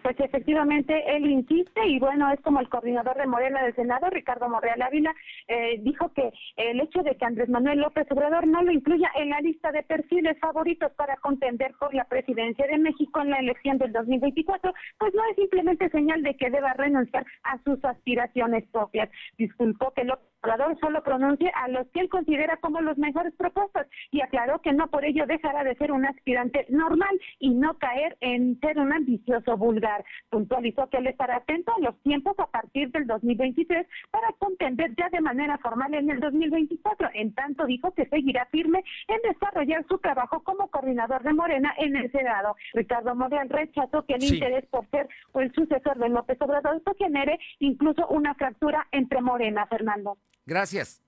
[0.08, 4.48] Pues efectivamente él insiste y bueno, es como el coordinador de Morena del Senado, Ricardo
[4.48, 5.14] Morreal Ávila,
[5.48, 9.28] eh, dijo que el hecho de que Andrés Manuel López Obrador no lo incluya en
[9.28, 13.76] la lista de perfiles favoritos para contender por la presidencia de México en la elección
[13.76, 19.10] del 2024, pues no es simplemente señal de que deba renunciar a sus aspiraciones propias.
[19.36, 23.86] Disculpó que López Obrador solo pronuncie a los que él considera como los mejores propuestos
[24.10, 28.16] y aclaró que no por ello dejará de ser un aspirante normal y no caer
[28.20, 30.04] en ser un ambicioso vulgar.
[30.30, 35.08] Puntualizó que él estará atento a los tiempos a partir del 2023 para contender ya
[35.08, 37.10] de manera formal en el 2024.
[37.14, 41.96] En tanto, dijo que seguirá firme en desarrollar su trabajo como coordinador de Morena en
[41.96, 42.54] el Senado.
[42.74, 47.38] Ricardo Morel rechazó que el interés por ser el sucesor de López Obrador esto genere
[47.58, 50.18] incluso una fractura entre Morena, Fernando.
[50.48, 51.02] Gracias.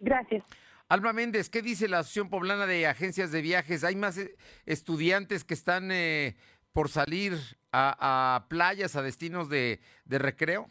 [0.00, 0.44] Gracias.
[0.88, 3.84] Alma Méndez, ¿qué dice la Asociación Poblana de Agencias de Viajes?
[3.84, 4.34] ¿Hay más eh,
[4.66, 6.34] estudiantes que están eh,
[6.72, 7.38] por salir
[7.72, 10.68] a, playas, a destinos de, de recreo?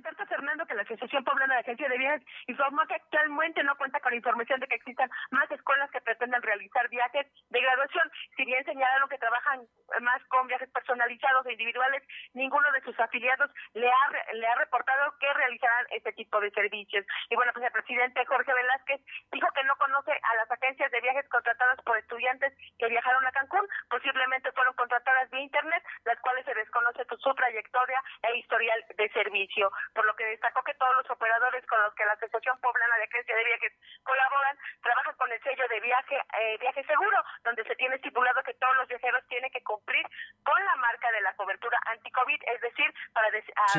[0.00, 4.00] Comentarte, Fernando, que la Asociación Poblana de Agencia de Viajes informó que actualmente no cuenta
[4.00, 8.10] con información de que existan más escuelas que pretenden realizar viajes de graduación.
[8.36, 9.60] Si bien señalaron que trabajan
[10.00, 15.14] más con viajes personalizados e individuales, ninguno de sus afiliados le ha, le ha reportado
[15.18, 17.04] que realizarán este tipo de servicios.
[17.28, 19.00] Y bueno, pues el presidente Jorge Velázquez
[19.32, 23.32] dijo que no conoce a las agencias de viajes contratadas por estudiantes que viajaron a
[23.32, 23.68] Cancún.
[23.90, 24.74] Posiblemente fueron
[25.20, 30.14] contratadas vía Internet, las cuales se desconoce su trayectoria e historial de servicio por lo
[30.16, 33.44] que destacó que todos los operadores con los que la Asociación Poblana de Agencia de
[33.44, 33.72] Viajes
[34.04, 38.54] colaboran trabajan con el sello de viaje eh, viaje seguro, donde se tiene estipulado que
[38.54, 40.06] todos los viajeros tienen que cumplir
[40.44, 43.28] con la marca de la cobertura anti-COVID, es decir, para,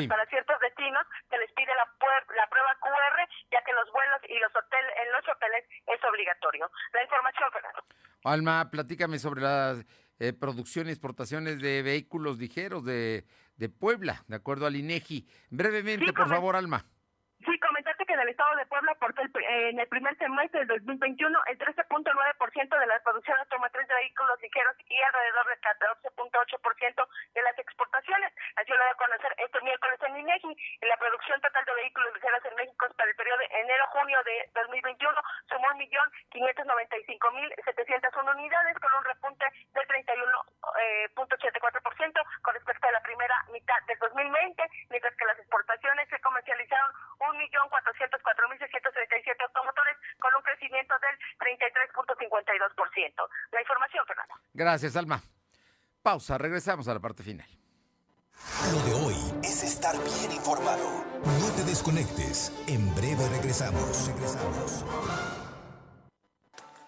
[0.08, 1.86] para ciertos destinos se les pide la,
[2.36, 3.18] la prueba QR,
[3.50, 6.70] ya que los vuelos y los hoteles, en los hoteles es obligatorio.
[6.92, 7.82] La información, Fernando.
[8.24, 9.84] Alma, platícame sobre las
[10.22, 13.24] eh, producción y exportaciones de vehículos ligeros de
[13.56, 15.26] de Puebla, de acuerdo al INEGI.
[15.50, 16.84] Brevemente, por favor, Alma.
[17.44, 21.38] Sí, comentarte que en el estado de Puebla aportó en el primer semestre del 2021
[21.46, 27.58] el 13.9% de la producción automotriz de vehículos ligeros y alrededor del 14.8% de las
[27.58, 28.32] exportaciones.
[28.56, 30.56] Así lo voy a conocer este miércoles en INEGI.
[30.80, 35.20] En la producción total de vehículos ligeros en México para el periodo enero-junio de 2021
[35.48, 40.42] sumó 1.595.701 unidades con un repunte del 31.84%
[40.82, 41.08] eh,
[42.42, 46.92] con respecto a la primera mitad del 2020, mientras que las exportaciones se comercializaron
[49.12, 53.28] 1.404.637 automotores con un crecimiento del 33.52%.
[53.52, 54.34] La información, Fernando.
[54.54, 55.20] Gracias, Alma.
[56.02, 57.46] Pausa, regresamos a la parte final.
[58.72, 61.04] Lo de hoy es estar bien informado.
[61.24, 62.52] No te desconectes.
[62.66, 64.08] En breve regresamos.
[64.08, 64.84] Regresamos.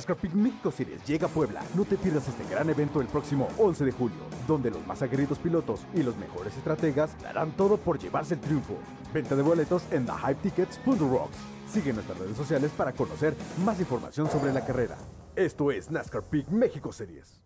[0.00, 1.62] NASCAR Peak México Series llega a Puebla.
[1.74, 4.16] No te pierdas este gran evento el próximo 11 de julio,
[4.48, 8.78] donde los más aguerridos pilotos y los mejores estrategas darán todo por llevarse el triunfo.
[9.12, 11.36] Venta de boletos en thehypetickets.rocks.
[11.70, 14.96] Sigue nuestras redes sociales para conocer más información sobre la carrera.
[15.36, 17.42] Esto es NASCAR Peak México Series.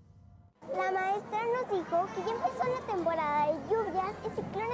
[0.77, 4.74] La maestra nos dijo que ya empezó la temporada de lluvias y ciclones.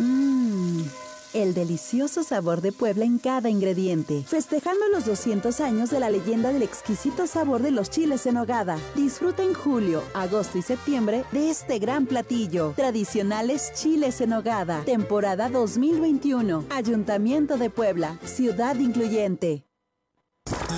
[0.00, 0.80] Mmm,
[1.34, 6.54] el delicioso sabor de Puebla en cada ingrediente, festejando los 200 años de la leyenda
[6.54, 8.78] del exquisito sabor de los chiles en hogada.
[8.94, 12.72] Disfruta en julio, agosto y septiembre de este gran platillo.
[12.76, 16.64] Tradicionales chiles en hogada, temporada 2021.
[16.70, 19.66] Ayuntamiento de Puebla, ciudad incluyente.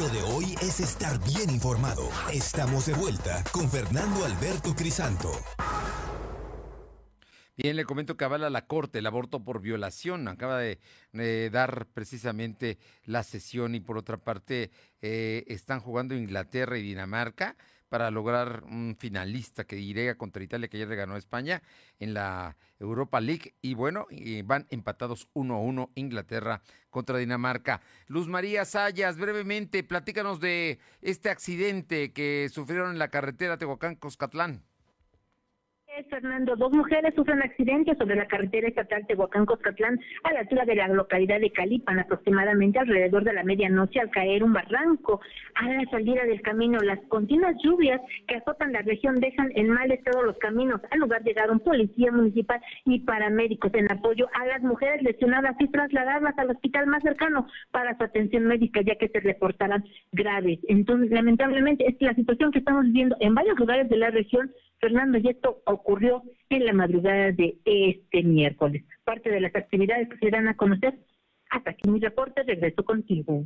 [0.00, 2.02] Lo de hoy es estar bien informado.
[2.32, 5.30] Estamos de vuelta con Fernando Alberto Crisanto.
[7.54, 10.26] Bien, le comento que avala la Corte el aborto por violación.
[10.26, 10.78] Acaba de,
[11.12, 14.70] de dar precisamente la sesión y por otra parte
[15.02, 17.56] eh, están jugando Inglaterra y Dinamarca
[17.90, 21.62] para lograr un finalista que iría contra Italia, que ayer le ganó a España
[21.98, 23.54] en la Europa League.
[23.60, 24.06] Y bueno,
[24.44, 27.82] van empatados 1 a 1 Inglaterra contra Dinamarca.
[28.06, 34.62] Luz María Sayas, brevemente, platícanos de este accidente que sufrieron en la carretera Tehuacán-Coscatlán.
[36.08, 40.88] Fernando, dos mujeres sufren accidentes sobre la carretera estatal Tehuacán-Coscatlán a la altura de la
[40.88, 45.20] localidad de Calipan, aproximadamente alrededor de la medianoche al caer un barranco.
[45.54, 49.90] A la salida del camino, las continuas lluvias que azotan la región dejan en mal
[49.90, 50.80] estado los caminos.
[50.90, 56.38] Al lugar llegaron policía municipal y paramédicos en apoyo a las mujeres lesionadas y trasladarlas
[56.38, 60.58] al hospital más cercano para su atención médica, ya que se reportaran graves.
[60.68, 64.50] Entonces, lamentablemente, es la situación que estamos viviendo en varios lugares de la región
[64.82, 68.82] Fernando, y esto ocurrió en la madrugada de este miércoles.
[69.04, 70.98] Parte de las actividades que se dan a conocer.
[71.50, 73.44] Hasta aquí mi reporte, regreso contigo.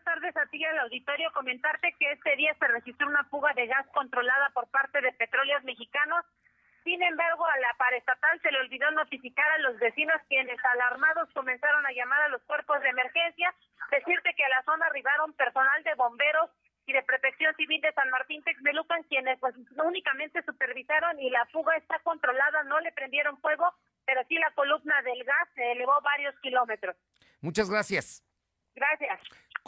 [0.09, 1.31] Tardes a ti al auditorio.
[1.33, 5.63] Comentarte que este día se registró una fuga de gas controlada por parte de Petróleos
[5.65, 6.25] Mexicanos
[6.89, 11.85] sin embargo, a la paraestatal se le olvidó notificar a los vecinos quienes alarmados comenzaron
[11.85, 13.55] a llamar a los cuerpos de emergencia.
[13.91, 16.49] Decirte que a la zona arribaron personal de bomberos
[16.87, 21.77] y de protección civil de San Martín Texmelucan, quienes pues únicamente supervisaron y la fuga
[21.77, 23.71] está controlada, no le prendieron fuego,
[24.07, 26.97] pero sí la columna del gas se elevó varios kilómetros.
[27.43, 28.25] Muchas gracias.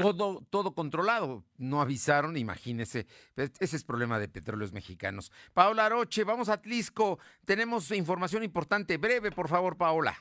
[0.01, 1.45] Todo, todo controlado.
[1.59, 3.07] No avisaron, imagínese.
[3.37, 5.31] Ese es problema de petróleos mexicanos.
[5.53, 7.19] Paola Aroche, vamos a Tlisco.
[7.45, 8.97] Tenemos información importante.
[8.97, 10.17] Breve, por favor, Paola.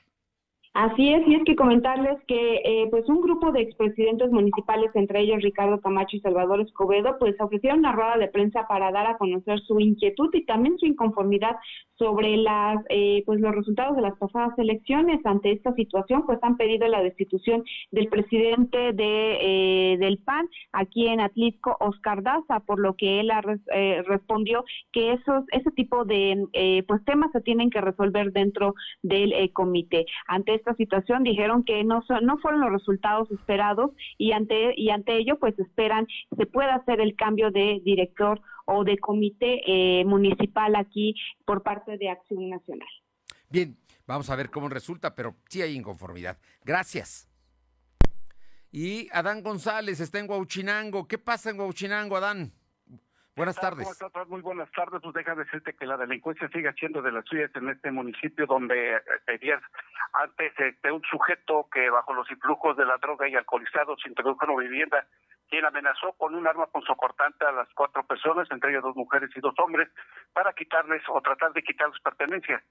[0.75, 5.21] Así es, y es que comentarles que eh, pues un grupo de expresidentes municipales, entre
[5.21, 9.17] ellos Ricardo Camacho y Salvador Escobedo, pues ofrecieron una rueda de prensa para dar a
[9.17, 11.55] conocer su inquietud y también su inconformidad
[11.97, 15.19] sobre las eh, pues los resultados de las pasadas elecciones.
[15.25, 19.37] Ante esta situación, pues han pedido la destitución del presidente de
[19.93, 23.31] eh, del PAN aquí en Atlisco, Oscar Daza, por lo que él
[24.05, 24.63] respondió
[24.93, 26.45] que esos ese tipo de
[26.87, 30.05] pues temas se tienen que resolver dentro del comité.
[30.27, 35.17] Ante esta situación dijeron que no no fueron los resultados esperados y ante y ante
[35.17, 36.07] ello pues esperan
[36.37, 41.97] se pueda hacer el cambio de director o de comité eh, municipal aquí por parte
[41.97, 42.87] de Acción Nacional.
[43.49, 46.37] Bien, vamos a ver cómo resulta, pero sí hay inconformidad.
[46.63, 47.27] Gracias.
[48.71, 51.07] Y Adán González está en Huauchinango.
[51.07, 52.53] ¿Qué pasa en Huauchinango, Adán?
[53.39, 53.87] Buenas tardes.
[54.27, 54.99] Muy buenas tardes.
[55.01, 58.97] Pues deja decirte que la delincuencia sigue siendo de las suyas en este municipio donde
[58.97, 59.63] eh, días
[60.11, 64.43] antes de un sujeto que bajo los influjos de la droga y alcoholizado se introdujo
[64.43, 65.07] en una vivienda,
[65.47, 69.39] quien amenazó con un arma punzocortante a las cuatro personas, entre ellas dos mujeres y
[69.39, 69.87] dos hombres,
[70.33, 72.61] para quitarles o tratar de quitarles pertenencias.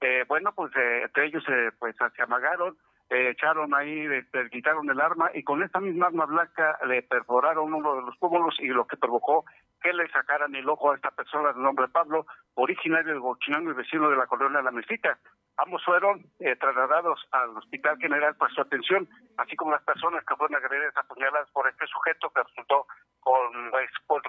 [0.00, 1.44] Eh, bueno, pues eh, entre ellos
[1.78, 2.78] pues se amagaron,
[3.10, 7.74] eh, echaron ahí, le, quitaron el arma y con esta misma arma blanca le perforaron
[7.74, 9.44] uno de los pómulos y lo que provocó
[9.82, 13.74] que le sacaran el ojo a esta persona de nombre Pablo, originario del Bochinango y
[13.74, 15.18] vecino de la colonia La Mesita.
[15.58, 20.34] Ambos fueron eh, trasladados al Hospital General para su atención, así como las personas que
[20.36, 22.86] fueron agredidas apuñaladas por este sujeto que resultó
[23.20, 23.70] con,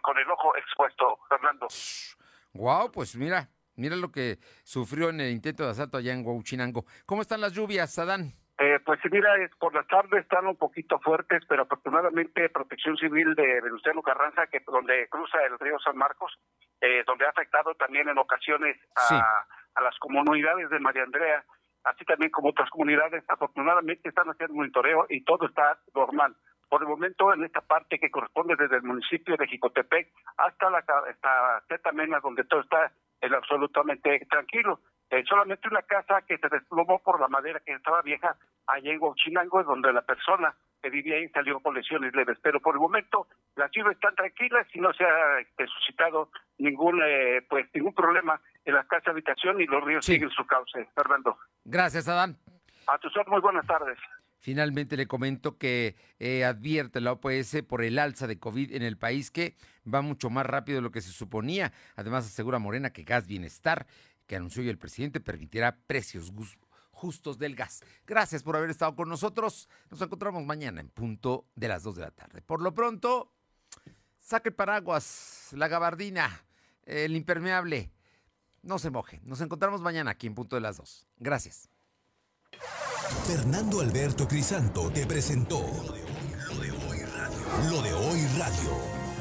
[0.01, 1.67] con el ojo expuesto, Fernando.
[2.53, 6.85] Wow, pues mira, mira lo que sufrió en el intento de asalto allá en Huachinango.
[7.05, 8.33] ¿Cómo están las lluvias, Adán?
[8.85, 13.59] Pues mira, es, por las tardes están un poquito fuertes, pero afortunadamente Protección Civil de
[13.61, 16.31] Venustiano Carranza, que donde cruza el río San Marcos,
[16.81, 21.43] eh, donde ha afectado también en ocasiones a, a las comunidades de María Andrea,
[21.83, 26.35] así también como otras comunidades, afortunadamente están haciendo monitoreo y todo está normal.
[26.69, 30.79] Por el momento, en esta parte que corresponde desde el municipio de Jicotepec hasta la
[30.79, 32.91] hasta Tetamena, donde todo está
[33.33, 34.79] absolutamente tranquilo.
[35.09, 38.35] Eh, solamente una casa que se desplomó por la madera que estaba vieja
[38.67, 42.37] allá en Huachinango, donde la persona que vivía ahí salió con lesiones leves.
[42.41, 47.01] Pero por el momento las ciudades están tranquilas y no se ha este, suscitado ningún
[47.03, 50.85] eh, pues ningún problema en las casas de habitación y los ríos siguen su cauce.
[50.95, 51.37] Fernando.
[51.63, 52.37] Gracias, Adán.
[52.87, 53.97] A ojos, muy buenas tardes.
[54.39, 58.95] Finalmente le comento que eh, advierte la OPS por el alza de COVID en el
[58.95, 59.55] país que
[59.91, 61.73] va mucho más rápido de lo que se suponía.
[61.95, 63.87] Además asegura Morena que Gas Bienestar,
[64.27, 66.31] que anunció hoy el presidente, permitirá precios
[66.91, 67.81] justos del gas.
[68.07, 69.69] Gracias por haber estado con nosotros.
[69.89, 72.41] Nos encontramos mañana en punto de las 2 de la tarde.
[72.41, 73.33] Por lo pronto,
[74.17, 76.45] saque paraguas, la gabardina,
[76.85, 77.91] el impermeable.
[78.61, 79.21] No se moje.
[79.23, 81.07] Nos encontramos mañana aquí en punto de las 2.
[81.17, 81.69] Gracias.
[83.27, 87.69] Fernando Alberto Crisanto te presentó Lo de Hoy Radio.
[87.69, 88.94] Lo de Hoy Radio.